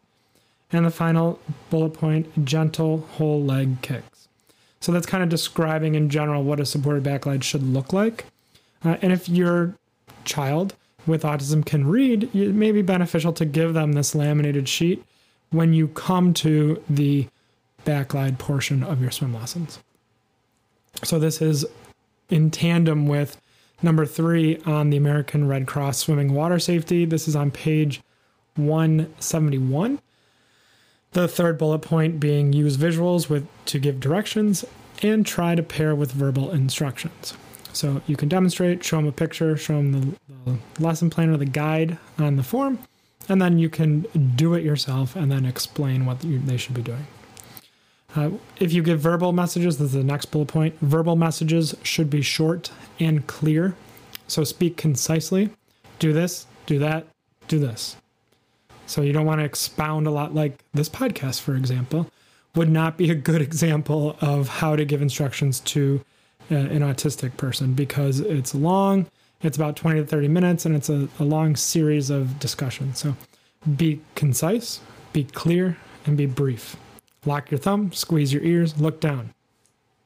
And 0.72 0.86
the 0.86 0.92
final 0.92 1.40
bullet 1.70 1.92
point 1.92 2.46
gentle 2.46 3.08
whole 3.14 3.42
leg 3.42 3.82
kicks. 3.82 4.28
So 4.80 4.92
that's 4.92 5.06
kind 5.06 5.24
of 5.24 5.30
describing 5.30 5.96
in 5.96 6.10
general 6.10 6.44
what 6.44 6.60
a 6.60 6.66
supported 6.66 7.04
backglide 7.04 7.44
should 7.44 7.64
look 7.64 7.94
like. 7.94 8.26
Uh, 8.84 8.98
and 9.02 9.12
if 9.12 9.28
your 9.28 9.76
child 10.26 10.76
with 11.06 11.24
autism 11.24 11.66
can 11.66 11.88
read, 11.88 12.36
it 12.36 12.54
may 12.54 12.72
be 12.72 12.82
beneficial 12.82 13.34
to 13.34 13.46
give 13.46 13.74
them 13.74 13.94
this 13.94 14.14
laminated 14.14 14.68
sheet 14.68 15.04
when 15.52 15.74
you 15.74 15.88
come 15.88 16.34
to 16.34 16.84
the 16.90 17.28
backglide 17.86 18.38
portion 18.38 18.84
of 18.84 19.02
your 19.02 19.12
swim 19.12 19.34
lessons. 19.34 19.80
So 21.04 21.20
this 21.20 21.42
is 21.42 21.66
in 22.30 22.52
tandem 22.52 23.08
with 23.08 23.40
number 23.82 24.06
three 24.06 24.58
on 24.66 24.90
the 24.90 24.98
American 24.98 25.48
Red 25.48 25.68
Cross 25.68 26.00
swimming 26.00 26.34
water 26.34 26.60
safety. 26.60 27.06
This 27.06 27.28
is 27.28 27.36
on 27.36 27.52
page 27.52 28.02
171. 28.56 30.00
The 31.18 31.28
third 31.28 31.58
bullet 31.58 31.80
point 31.80 32.20
being 32.20 32.54
use 32.54 32.78
visuals 32.78 33.28
with 33.28 33.48
to 33.66 33.80
give 33.80 34.00
directions 34.00 34.64
and 35.02 35.26
try 35.26 35.56
to 35.56 35.64
pair 35.64 35.96
with 35.96 36.12
verbal 36.12 36.52
instructions. 36.52 37.34
So 37.74 38.04
you 38.06 38.16
can 38.16 38.30
demonstrate, 38.30 38.84
show 38.84 38.98
them 38.98 39.08
a 39.08 39.12
picture, 39.12 39.58
show 39.58 39.78
them 39.78 39.94
the, 39.94 40.16
the 40.46 40.58
lesson 40.80 41.10
plan 41.10 41.32
or 41.32 41.38
the 41.38 41.46
guide 41.46 41.98
on 42.20 42.36
the 42.36 42.44
form, 42.44 42.78
and 43.28 43.42
then 43.42 43.58
you 43.58 43.68
can 43.68 44.02
do 44.36 44.54
it 44.54 44.64
yourself 44.64 45.16
and 45.16 45.32
then 45.32 45.44
explain 45.44 46.06
what 46.06 46.24
you, 46.24 46.38
they 46.38 46.56
should 46.56 46.76
be 46.76 46.84
doing. 46.84 47.08
Uh, 48.16 48.30
if 48.60 48.72
you 48.72 48.84
give 48.84 49.00
verbal 49.00 49.32
messages, 49.32 49.80
this 49.80 49.88
is 49.88 49.94
the 49.94 50.04
next 50.04 50.26
bullet 50.28 50.50
point. 50.50 50.76
Verbal 50.82 51.16
messages 51.16 51.74
should 51.82 52.12
be 52.12 52.22
short 52.22 52.70
and 53.00 53.26
clear. 53.26 53.76
So 54.28 54.44
speak 54.44 54.78
concisely. 54.78 55.50
Do 55.98 56.14
this, 56.14 56.46
do 56.68 56.78
that, 56.78 57.08
do 57.48 57.58
this. 57.58 57.96
So 58.88 59.02
you 59.02 59.14
don't 59.14 59.26
want 59.26 59.42
to 59.42 59.46
expound 59.46 60.08
a 60.08 60.12
lot 60.12 60.34
like 60.34 60.64
this 60.74 60.90
podcast, 60.90 61.42
for 61.42 61.56
example, 61.56 62.10
would 62.56 62.70
not 62.70 62.98
be 62.98 63.12
a 63.12 63.16
good 63.16 63.42
example 63.42 64.18
of 64.22 64.48
how 64.48 64.76
to 64.76 64.86
give 64.86 65.02
instructions 65.02 65.60
to 65.60 66.04
uh, 66.50 66.56
an 66.56 66.80
autistic 66.80 67.36
person 67.38 67.74
because 67.74 68.22
it's 68.22 68.56
long, 68.56 69.06
it's 69.44 69.58
about 69.58 69.76
20 69.76 70.00
to 70.00 70.06
30 70.06 70.30
minutes, 70.30 70.66
and 70.66 70.76
it's 70.76 70.90
a, 70.90 71.08
a 71.20 71.24
long 71.24 71.56
series 71.56 72.10
of 72.10 72.40
discussions. 72.40 73.00
So 73.00 73.16
be 73.76 74.00
concise, 74.16 74.80
be 75.12 75.26
clear, 75.26 75.78
and 76.06 76.16
be 76.16 76.26
brief. 76.26 76.78
Lock 77.26 77.52
your 77.52 77.60
thumb, 77.60 77.92
squeeze 77.92 78.32
your 78.32 78.44
ears, 78.44 78.80
look 78.80 79.02
down. 79.02 79.34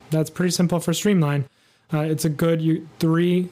That's 0.09 0.31
pretty 0.31 0.51
simple 0.51 0.79
for 0.79 0.93
Streamline. 0.93 1.45
Uh, 1.93 1.99
it's 1.99 2.25
a 2.25 2.29
good 2.29 2.61
you, 2.61 2.87
three 2.99 3.49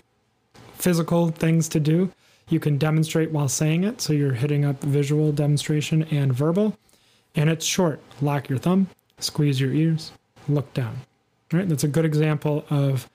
physical 0.74 1.30
things 1.30 1.70
to 1.70 1.80
do 1.80 2.12
you 2.50 2.60
can 2.60 2.78
demonstrate 2.78 3.32
while 3.32 3.48
saying 3.48 3.84
it, 3.84 4.02
so 4.02 4.14
you're 4.14 4.34
hitting 4.34 4.66
up 4.66 4.82
visual 4.82 5.32
demonstration 5.32 6.04
and 6.04 6.34
verbal. 6.34 6.78
And 7.36 7.50
it's 7.50 7.66
short. 7.66 8.02
Lock 8.22 8.50
your 8.50 8.58
thumb, 8.58 8.88
squeeze 9.20 9.62
your 9.62 9.72
ears, 9.72 10.12
look 10.48 10.74
down. 10.74 10.98
All 11.54 11.60
right, 11.60 11.70
That's 11.70 11.84
a 11.84 11.88
good 11.88 12.06
example 12.06 12.66
of 12.70 13.10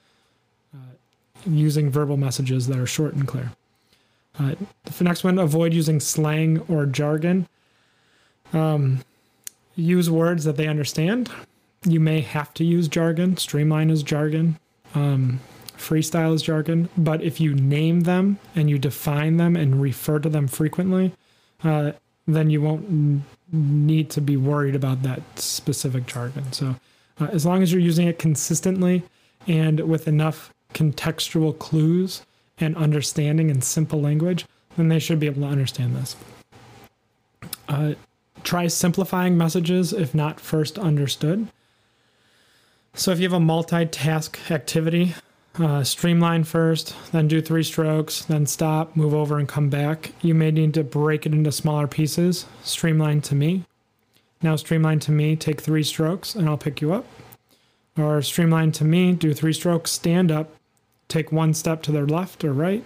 uh, 0.74 0.78
using 1.46 1.90
verbal 1.90 2.16
messages 2.16 2.66
that 2.68 2.78
are 2.78 2.86
short 2.86 3.14
and 3.14 3.26
clear. 3.26 3.52
Uh, 4.38 4.54
the 4.98 5.04
next 5.04 5.22
one, 5.22 5.38
avoid 5.38 5.72
using 5.72 6.00
slang 6.00 6.60
or 6.68 6.86
jargon. 6.86 7.48
Um, 8.52 9.00
use 9.76 10.10
words 10.10 10.44
that 10.44 10.56
they 10.56 10.66
understand. 10.66 11.30
You 11.84 12.00
may 12.00 12.20
have 12.20 12.52
to 12.54 12.64
use 12.64 12.88
jargon. 12.88 13.36
Streamline 13.36 13.90
is 13.90 14.02
jargon. 14.02 14.58
Um, 14.94 15.40
freestyle 15.84 16.34
is 16.34 16.42
jargon. 16.42 16.88
But 16.96 17.22
if 17.22 17.40
you 17.40 17.54
name 17.54 18.00
them 18.00 18.38
and 18.54 18.70
you 18.70 18.78
define 18.78 19.36
them 19.36 19.56
and 19.56 19.80
refer 19.80 20.18
to 20.18 20.28
them 20.28 20.48
frequently, 20.48 21.12
uh, 21.62 21.92
then 22.26 22.50
you 22.50 22.62
won't 22.62 22.84
n- 22.86 23.24
need 23.52 24.10
to 24.10 24.20
be 24.20 24.36
worried 24.36 24.74
about 24.74 25.02
that 25.02 25.22
specific 25.38 26.06
jargon. 26.06 26.52
So, 26.52 26.76
uh, 27.20 27.26
as 27.26 27.46
long 27.46 27.62
as 27.62 27.72
you're 27.72 27.80
using 27.80 28.08
it 28.08 28.18
consistently 28.18 29.02
and 29.46 29.80
with 29.80 30.08
enough 30.08 30.52
contextual 30.72 31.56
clues 31.56 32.22
and 32.58 32.76
understanding 32.76 33.50
in 33.50 33.60
simple 33.60 34.00
language, 34.00 34.46
then 34.76 34.88
they 34.88 34.98
should 34.98 35.20
be 35.20 35.26
able 35.26 35.42
to 35.42 35.48
understand 35.48 35.94
this. 35.96 36.16
Uh, 37.68 37.94
try 38.42 38.66
simplifying 38.66 39.36
messages 39.36 39.92
if 39.92 40.14
not 40.14 40.40
first 40.40 40.78
understood. 40.78 41.48
So, 42.94 43.10
if 43.10 43.18
you 43.18 43.24
have 43.24 43.32
a 43.32 43.44
multitask 43.44 44.50
activity, 44.50 45.14
uh, 45.58 45.84
streamline 45.84 46.44
first, 46.44 46.94
then 47.12 47.28
do 47.28 47.40
three 47.40 47.62
strokes, 47.62 48.24
then 48.24 48.46
stop, 48.46 48.96
move 48.96 49.14
over, 49.14 49.38
and 49.38 49.48
come 49.48 49.70
back. 49.70 50.12
You 50.20 50.34
may 50.34 50.50
need 50.50 50.74
to 50.74 50.82
break 50.84 51.26
it 51.26 51.32
into 51.32 51.52
smaller 51.52 51.86
pieces. 51.86 52.46
Streamline 52.62 53.20
to 53.22 53.34
me. 53.34 53.64
Now, 54.42 54.56
streamline 54.56 54.98
to 55.00 55.12
me, 55.12 55.36
take 55.36 55.60
three 55.60 55.84
strokes, 55.84 56.34
and 56.34 56.48
I'll 56.48 56.58
pick 56.58 56.80
you 56.80 56.92
up. 56.92 57.06
Or 57.96 58.20
streamline 58.22 58.72
to 58.72 58.84
me, 58.84 59.12
do 59.12 59.32
three 59.32 59.52
strokes, 59.52 59.92
stand 59.92 60.32
up, 60.32 60.56
take 61.08 61.30
one 61.30 61.54
step 61.54 61.82
to 61.82 61.92
the 61.92 62.04
left 62.04 62.44
or 62.44 62.52
right. 62.52 62.84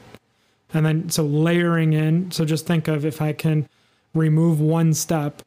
And 0.74 0.85
then, 0.85 1.09
so 1.09 1.24
layering 1.24 1.94
in. 1.94 2.31
So 2.31 2.44
just 2.44 2.66
think 2.66 2.87
of 2.87 3.07
if 3.07 3.22
I 3.22 3.33
can 3.33 3.66
remove 4.12 4.61
one 4.61 4.92
step, 4.92 5.42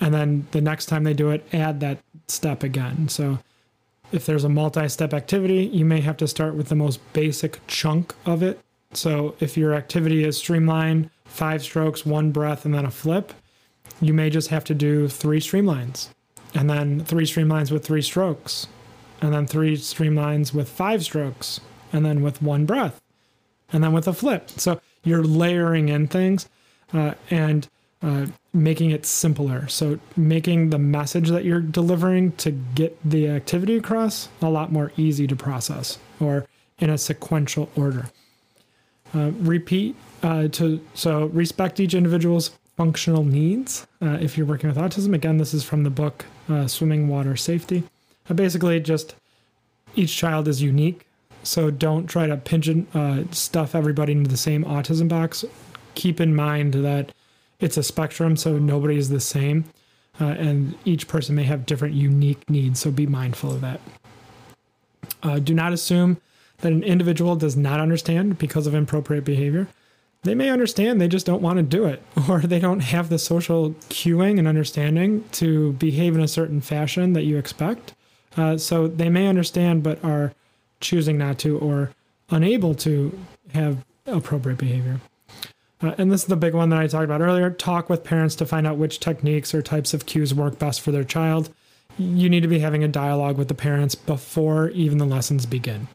and 0.00 0.12
then 0.12 0.48
the 0.50 0.60
next 0.60 0.86
time 0.86 1.04
they 1.04 1.14
do 1.14 1.30
it, 1.30 1.46
add 1.52 1.78
that 1.80 1.98
step 2.26 2.64
again. 2.64 3.08
So, 3.08 3.38
if 4.14 4.26
there's 4.26 4.44
a 4.44 4.48
multi-step 4.48 5.12
activity, 5.12 5.64
you 5.64 5.84
may 5.84 6.00
have 6.00 6.16
to 6.18 6.28
start 6.28 6.54
with 6.54 6.68
the 6.68 6.76
most 6.76 7.00
basic 7.12 7.58
chunk 7.66 8.14
of 8.24 8.42
it. 8.44 8.60
So 8.92 9.34
if 9.40 9.56
your 9.56 9.74
activity 9.74 10.22
is 10.22 10.38
streamline, 10.38 11.10
five 11.24 11.64
strokes, 11.64 12.06
one 12.06 12.30
breath, 12.30 12.64
and 12.64 12.72
then 12.72 12.86
a 12.86 12.92
flip, 12.92 13.32
you 14.00 14.14
may 14.14 14.30
just 14.30 14.48
have 14.48 14.64
to 14.66 14.74
do 14.74 15.08
three 15.08 15.40
streamlines, 15.40 16.10
and 16.54 16.70
then 16.70 17.04
three 17.04 17.24
streamlines 17.24 17.72
with 17.72 17.84
three 17.84 18.02
strokes, 18.02 18.68
and 19.20 19.34
then 19.34 19.46
three 19.46 19.76
streamlines 19.76 20.54
with 20.54 20.68
five 20.68 21.02
strokes, 21.02 21.60
and 21.92 22.06
then 22.06 22.22
with 22.22 22.40
one 22.40 22.66
breath, 22.66 23.00
and 23.72 23.82
then 23.82 23.92
with 23.92 24.06
a 24.06 24.12
flip. 24.12 24.48
So 24.50 24.80
you're 25.02 25.24
layering 25.24 25.88
in 25.88 26.06
things, 26.06 26.48
uh, 26.92 27.14
and 27.30 27.68
uh, 28.04 28.26
making 28.52 28.90
it 28.90 29.06
simpler. 29.06 29.66
So 29.68 29.98
making 30.14 30.68
the 30.68 30.78
message 30.78 31.30
that 31.30 31.44
you're 31.44 31.60
delivering 31.60 32.32
to 32.32 32.50
get 32.50 32.98
the 33.02 33.28
activity 33.28 33.76
across 33.76 34.28
a 34.42 34.50
lot 34.50 34.70
more 34.70 34.92
easy 34.98 35.26
to 35.26 35.34
process 35.34 35.98
or 36.20 36.46
in 36.78 36.90
a 36.90 36.98
sequential 36.98 37.70
order. 37.74 38.10
Uh, 39.14 39.30
repeat 39.38 39.96
uh, 40.22 40.48
to 40.48 40.84
so 40.92 41.26
respect 41.26 41.80
each 41.80 41.94
individual's 41.94 42.50
functional 42.76 43.24
needs. 43.24 43.86
Uh, 44.02 44.18
if 44.20 44.36
you're 44.36 44.46
working 44.46 44.68
with 44.68 44.76
autism, 44.76 45.14
again, 45.14 45.38
this 45.38 45.54
is 45.54 45.64
from 45.64 45.82
the 45.82 45.90
book 45.90 46.26
uh, 46.50 46.66
Swimming 46.66 47.08
Water 47.08 47.36
Safety. 47.36 47.84
Basically, 48.34 48.80
just 48.80 49.14
each 49.94 50.14
child 50.14 50.48
is 50.48 50.60
unique, 50.60 51.06
so 51.42 51.70
don't 51.70 52.06
try 52.06 52.26
to 52.26 52.36
pigeon 52.36 52.86
stuff 53.32 53.74
everybody 53.74 54.12
into 54.12 54.28
the 54.28 54.36
same 54.36 54.64
autism 54.64 55.08
box. 55.08 55.44
Keep 55.94 56.20
in 56.20 56.34
mind 56.34 56.74
that 56.74 57.12
it's 57.60 57.76
a 57.76 57.82
spectrum, 57.82 58.36
so 58.36 58.58
nobody 58.58 58.96
is 58.96 59.08
the 59.08 59.20
same. 59.20 59.64
Uh, 60.20 60.26
and 60.26 60.76
each 60.84 61.08
person 61.08 61.34
may 61.34 61.42
have 61.42 61.66
different 61.66 61.94
unique 61.94 62.48
needs, 62.48 62.80
so 62.80 62.90
be 62.90 63.06
mindful 63.06 63.52
of 63.52 63.60
that. 63.60 63.80
Uh, 65.22 65.38
do 65.38 65.54
not 65.54 65.72
assume 65.72 66.18
that 66.58 66.72
an 66.72 66.84
individual 66.84 67.34
does 67.36 67.56
not 67.56 67.80
understand 67.80 68.38
because 68.38 68.66
of 68.66 68.74
inappropriate 68.74 69.24
behavior. 69.24 69.66
They 70.22 70.34
may 70.34 70.50
understand, 70.50 71.00
they 71.00 71.08
just 71.08 71.26
don't 71.26 71.42
want 71.42 71.58
to 71.58 71.62
do 71.62 71.84
it, 71.84 72.02
or 72.28 72.40
they 72.40 72.60
don't 72.60 72.80
have 72.80 73.08
the 73.08 73.18
social 73.18 73.70
cueing 73.90 74.38
and 74.38 74.46
understanding 74.46 75.24
to 75.32 75.72
behave 75.74 76.14
in 76.14 76.22
a 76.22 76.28
certain 76.28 76.60
fashion 76.60 77.12
that 77.14 77.24
you 77.24 77.36
expect. 77.36 77.94
Uh, 78.36 78.56
so 78.56 78.88
they 78.88 79.08
may 79.08 79.26
understand, 79.26 79.82
but 79.82 80.02
are 80.04 80.32
choosing 80.80 81.18
not 81.18 81.38
to 81.40 81.58
or 81.58 81.90
unable 82.30 82.74
to 82.74 83.18
have 83.52 83.84
appropriate 84.06 84.58
behavior. 84.58 85.00
Uh, 85.84 85.94
and 85.98 86.10
this 86.10 86.22
is 86.22 86.26
the 86.28 86.36
big 86.36 86.54
one 86.54 86.70
that 86.70 86.78
I 86.78 86.86
talked 86.86 87.04
about 87.04 87.20
earlier 87.20 87.50
talk 87.50 87.90
with 87.90 88.04
parents 88.04 88.34
to 88.36 88.46
find 88.46 88.66
out 88.66 88.78
which 88.78 89.00
techniques 89.00 89.54
or 89.54 89.60
types 89.60 89.92
of 89.92 90.06
cues 90.06 90.32
work 90.32 90.58
best 90.58 90.80
for 90.80 90.92
their 90.92 91.04
child. 91.04 91.50
You 91.98 92.30
need 92.30 92.40
to 92.40 92.48
be 92.48 92.60
having 92.60 92.82
a 92.82 92.88
dialogue 92.88 93.36
with 93.36 93.48
the 93.48 93.54
parents 93.54 93.94
before 93.94 94.70
even 94.70 94.98
the 94.98 95.04
lessons 95.04 95.44
begin. 95.44 95.88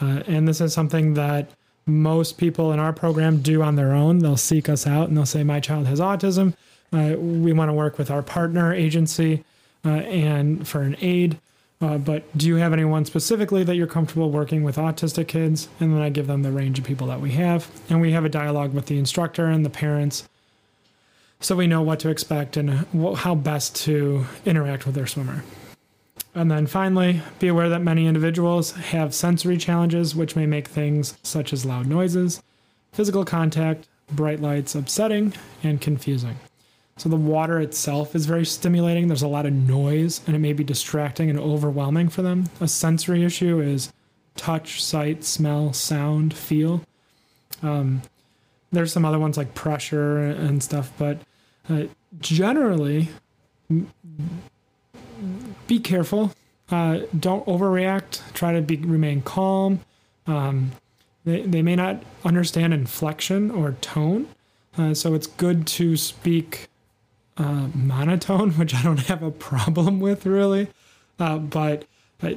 Uh, 0.00 0.22
and 0.26 0.46
this 0.46 0.60
is 0.60 0.72
something 0.72 1.14
that 1.14 1.50
most 1.84 2.38
people 2.38 2.72
in 2.72 2.78
our 2.78 2.92
program 2.92 3.42
do 3.42 3.62
on 3.62 3.74
their 3.74 3.92
own. 3.92 4.20
They'll 4.20 4.36
seek 4.36 4.68
us 4.68 4.86
out 4.86 5.08
and 5.08 5.16
they'll 5.16 5.26
say, 5.26 5.42
My 5.42 5.60
child 5.60 5.86
has 5.86 6.00
autism. 6.00 6.54
Uh, 6.92 7.16
we 7.18 7.52
want 7.52 7.68
to 7.68 7.74
work 7.74 7.98
with 7.98 8.10
our 8.10 8.22
partner 8.22 8.72
agency 8.72 9.44
uh, 9.84 9.88
and 9.88 10.66
for 10.66 10.82
an 10.82 10.96
aid. 11.00 11.40
Uh, 11.84 11.98
but 11.98 12.24
do 12.36 12.48
you 12.48 12.56
have 12.56 12.72
anyone 12.72 13.04
specifically 13.04 13.62
that 13.62 13.76
you're 13.76 13.86
comfortable 13.86 14.30
working 14.30 14.62
with 14.62 14.76
autistic 14.76 15.28
kids? 15.28 15.68
And 15.80 15.92
then 15.92 16.00
I 16.00 16.08
give 16.08 16.26
them 16.26 16.42
the 16.42 16.50
range 16.50 16.78
of 16.78 16.84
people 16.86 17.08
that 17.08 17.20
we 17.20 17.32
have. 17.32 17.70
And 17.90 18.00
we 18.00 18.12
have 18.12 18.24
a 18.24 18.30
dialogue 18.30 18.72
with 18.72 18.86
the 18.86 18.98
instructor 18.98 19.46
and 19.46 19.66
the 19.66 19.70
parents 19.70 20.26
so 21.40 21.54
we 21.54 21.66
know 21.66 21.82
what 21.82 22.00
to 22.00 22.08
expect 22.08 22.56
and 22.56 22.86
how 23.16 23.34
best 23.34 23.76
to 23.84 24.24
interact 24.46 24.86
with 24.86 24.94
their 24.94 25.06
swimmer. 25.06 25.44
And 26.34 26.50
then 26.50 26.66
finally, 26.66 27.20
be 27.38 27.48
aware 27.48 27.68
that 27.68 27.82
many 27.82 28.06
individuals 28.06 28.72
have 28.72 29.14
sensory 29.14 29.58
challenges, 29.58 30.16
which 30.16 30.34
may 30.34 30.46
make 30.46 30.68
things 30.68 31.18
such 31.22 31.52
as 31.52 31.66
loud 31.66 31.86
noises, 31.86 32.42
physical 32.92 33.26
contact, 33.26 33.86
bright 34.10 34.40
lights 34.40 34.74
upsetting 34.74 35.34
and 35.62 35.82
confusing. 35.82 36.36
So 36.96 37.08
the 37.08 37.16
water 37.16 37.60
itself 37.60 38.14
is 38.14 38.26
very 38.26 38.46
stimulating. 38.46 39.08
There's 39.08 39.22
a 39.22 39.28
lot 39.28 39.46
of 39.46 39.52
noise 39.52 40.20
and 40.26 40.36
it 40.36 40.38
may 40.38 40.52
be 40.52 40.64
distracting 40.64 41.28
and 41.28 41.38
overwhelming 41.38 42.08
for 42.08 42.22
them. 42.22 42.48
A 42.60 42.68
sensory 42.68 43.24
issue 43.24 43.60
is 43.60 43.92
touch, 44.36 44.82
sight, 44.82 45.24
smell, 45.24 45.72
sound, 45.72 46.34
feel. 46.34 46.82
Um, 47.62 48.02
there's 48.70 48.92
some 48.92 49.04
other 49.04 49.18
ones 49.18 49.36
like 49.36 49.54
pressure 49.54 50.18
and 50.18 50.62
stuff, 50.62 50.92
but 50.98 51.18
uh, 51.68 51.84
generally, 52.20 53.08
be 55.66 55.78
careful. 55.78 56.32
Uh, 56.70 57.00
don't 57.18 57.44
overreact. 57.46 58.20
Try 58.34 58.52
to 58.52 58.62
be 58.62 58.76
remain 58.76 59.22
calm. 59.22 59.80
Um, 60.26 60.72
they, 61.24 61.42
they 61.42 61.62
may 61.62 61.76
not 61.76 62.02
understand 62.24 62.74
inflection 62.74 63.50
or 63.50 63.72
tone, 63.80 64.28
uh, 64.76 64.94
so 64.94 65.14
it's 65.14 65.26
good 65.26 65.66
to 65.68 65.96
speak 65.96 66.68
uh, 67.36 67.68
monotone, 67.74 68.50
which 68.58 68.74
I 68.74 68.82
don't 68.82 69.00
have 69.00 69.22
a 69.22 69.30
problem 69.30 70.00
with 70.00 70.26
really. 70.26 70.68
Uh, 71.18 71.38
but 71.38 71.84
uh, 72.22 72.34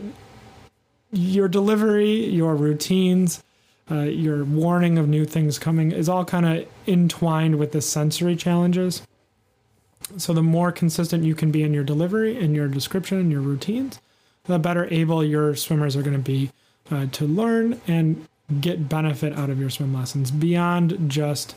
your 1.12 1.48
delivery, 1.48 2.26
your 2.26 2.56
routines, 2.56 3.44
uh, 3.90 4.02
your 4.02 4.44
warning 4.44 4.98
of 4.98 5.08
new 5.08 5.26
things 5.26 5.58
coming 5.58 5.92
is 5.92 6.10
all 6.10 6.26
kind 6.26 6.46
of 6.46 6.68
entwined 6.88 7.58
with 7.58 7.72
the 7.72 7.82
sensory 7.82 8.36
challenges. 8.36 9.02
So 10.18 10.34
the 10.34 10.44
more 10.44 10.72
consistent 10.72 11.24
you 11.24 11.36
can 11.36 11.52
be 11.52 11.64
in 11.64 11.74
your 11.74 11.84
delivery 11.84 12.38
and 12.38 12.56
your 12.56 12.68
description 12.68 13.18
and 13.20 13.32
your 13.32 13.42
routines, 13.42 14.00
the 14.46 14.60
better 14.60 14.88
able 14.92 15.24
your 15.24 15.56
swimmers 15.56 15.96
are 15.96 16.02
going 16.02 16.16
to 16.16 16.20
be 16.20 16.52
uh, 16.92 17.08
to 17.12 17.26
learn 17.26 17.82
and 17.88 18.28
get 18.62 18.88
benefit 18.88 19.34
out 19.38 19.50
of 19.50 19.60
your 19.60 19.70
swim 19.70 19.94
lessons 19.94 20.32
beyond 20.32 21.10
just 21.10 21.56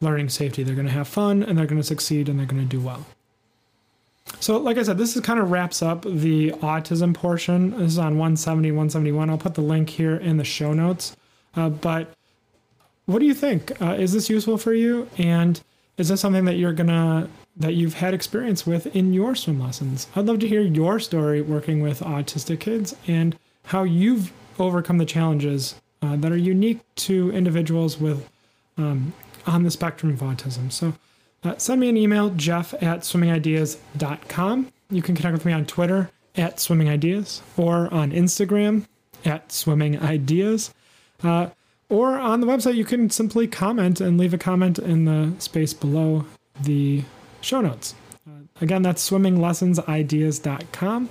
learning 0.00 0.28
safety. 0.28 0.62
They're 0.62 0.74
going 0.74 0.86
to 0.86 0.92
have 0.92 1.08
fun 1.08 1.42
and 1.42 1.58
they're 1.58 1.66
going 1.66 1.80
to 1.80 1.86
succeed 1.86 2.28
and 2.28 2.38
they're 2.38 2.46
going 2.46 2.62
to 2.62 2.68
do 2.68 2.80
well. 2.80 3.06
So, 4.40 4.58
like 4.58 4.78
I 4.78 4.82
said, 4.82 4.98
this 4.98 5.16
is 5.16 5.22
kind 5.22 5.40
of 5.40 5.50
wraps 5.50 5.82
up 5.82 6.02
the 6.02 6.50
autism 6.52 7.14
portion. 7.14 7.70
This 7.70 7.92
is 7.92 7.98
on 7.98 8.18
170, 8.18 8.70
171. 8.70 9.30
I'll 9.30 9.38
put 9.38 9.54
the 9.54 9.62
link 9.62 9.90
here 9.90 10.16
in 10.16 10.36
the 10.36 10.44
show 10.44 10.72
notes. 10.72 11.16
Uh, 11.56 11.70
but 11.70 12.12
what 13.06 13.20
do 13.20 13.26
you 13.26 13.34
think? 13.34 13.80
Uh, 13.80 13.96
is 13.98 14.12
this 14.12 14.28
useful 14.28 14.58
for 14.58 14.74
you? 14.74 15.08
And 15.16 15.60
is 15.96 16.08
this 16.08 16.20
something 16.20 16.44
that 16.44 16.56
you're 16.56 16.72
gonna 16.72 17.28
that 17.56 17.74
you've 17.74 17.94
had 17.94 18.14
experience 18.14 18.66
with 18.66 18.94
in 18.94 19.12
your 19.12 19.34
swim 19.34 19.60
lessons? 19.60 20.06
I'd 20.14 20.26
love 20.26 20.38
to 20.40 20.48
hear 20.48 20.60
your 20.60 21.00
story 21.00 21.40
working 21.40 21.80
with 21.82 22.00
autistic 22.00 22.60
kids 22.60 22.94
and 23.08 23.36
how 23.64 23.82
you've 23.82 24.32
overcome 24.58 24.98
the 24.98 25.04
challenges 25.04 25.74
uh, 26.02 26.16
that 26.16 26.30
are 26.30 26.36
unique 26.36 26.80
to 26.96 27.32
individuals 27.32 27.98
with 27.98 28.28
um, 28.76 29.12
on 29.48 29.62
the 29.62 29.70
spectrum 29.70 30.12
of 30.12 30.20
autism. 30.20 30.70
So 30.70 30.94
uh, 31.42 31.56
send 31.56 31.80
me 31.80 31.88
an 31.88 31.96
email, 31.96 32.30
jeff 32.30 32.74
at 32.74 33.00
swimmingideas.com. 33.00 34.72
You 34.90 35.02
can 35.02 35.14
connect 35.14 35.32
with 35.32 35.44
me 35.44 35.52
on 35.52 35.66
Twitter 35.66 36.10
at 36.36 36.56
swimmingideas 36.56 37.40
or 37.56 37.92
on 37.92 38.12
Instagram 38.12 38.86
at 39.24 39.48
swimmingideas. 39.48 40.72
Uh, 41.22 41.48
or 41.88 42.18
on 42.18 42.40
the 42.40 42.46
website, 42.46 42.74
you 42.74 42.84
can 42.84 43.10
simply 43.10 43.46
comment 43.46 44.00
and 44.00 44.18
leave 44.18 44.34
a 44.34 44.38
comment 44.38 44.78
in 44.78 45.06
the 45.06 45.32
space 45.38 45.72
below 45.72 46.26
the 46.60 47.04
show 47.40 47.60
notes. 47.60 47.94
Uh, 48.28 48.42
again, 48.60 48.82
that's 48.82 49.08
swimminglessonsideas.com, 49.08 51.08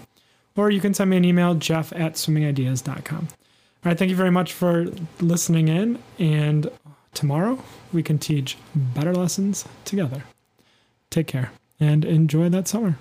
or 0.55 0.69
you 0.69 0.79
can 0.79 0.93
send 0.93 1.09
me 1.09 1.17
an 1.17 1.25
email, 1.25 1.55
jeff 1.55 1.91
at 1.93 2.13
swimmingideas.com. 2.13 3.27
All 3.29 3.91
right, 3.91 3.97
thank 3.97 4.09
you 4.09 4.15
very 4.15 4.31
much 4.31 4.53
for 4.53 4.87
listening 5.19 5.67
in, 5.67 5.99
and 6.19 6.69
tomorrow 7.17 7.57
we 7.91 8.03
can 8.03 8.19
teach 8.19 8.57
better 8.75 9.13
lessons 9.13 9.65
together. 9.85 10.23
Take 11.09 11.25
care 11.25 11.51
and 11.79 12.05
enjoy 12.05 12.49
that 12.49 12.67
summer. 12.67 12.95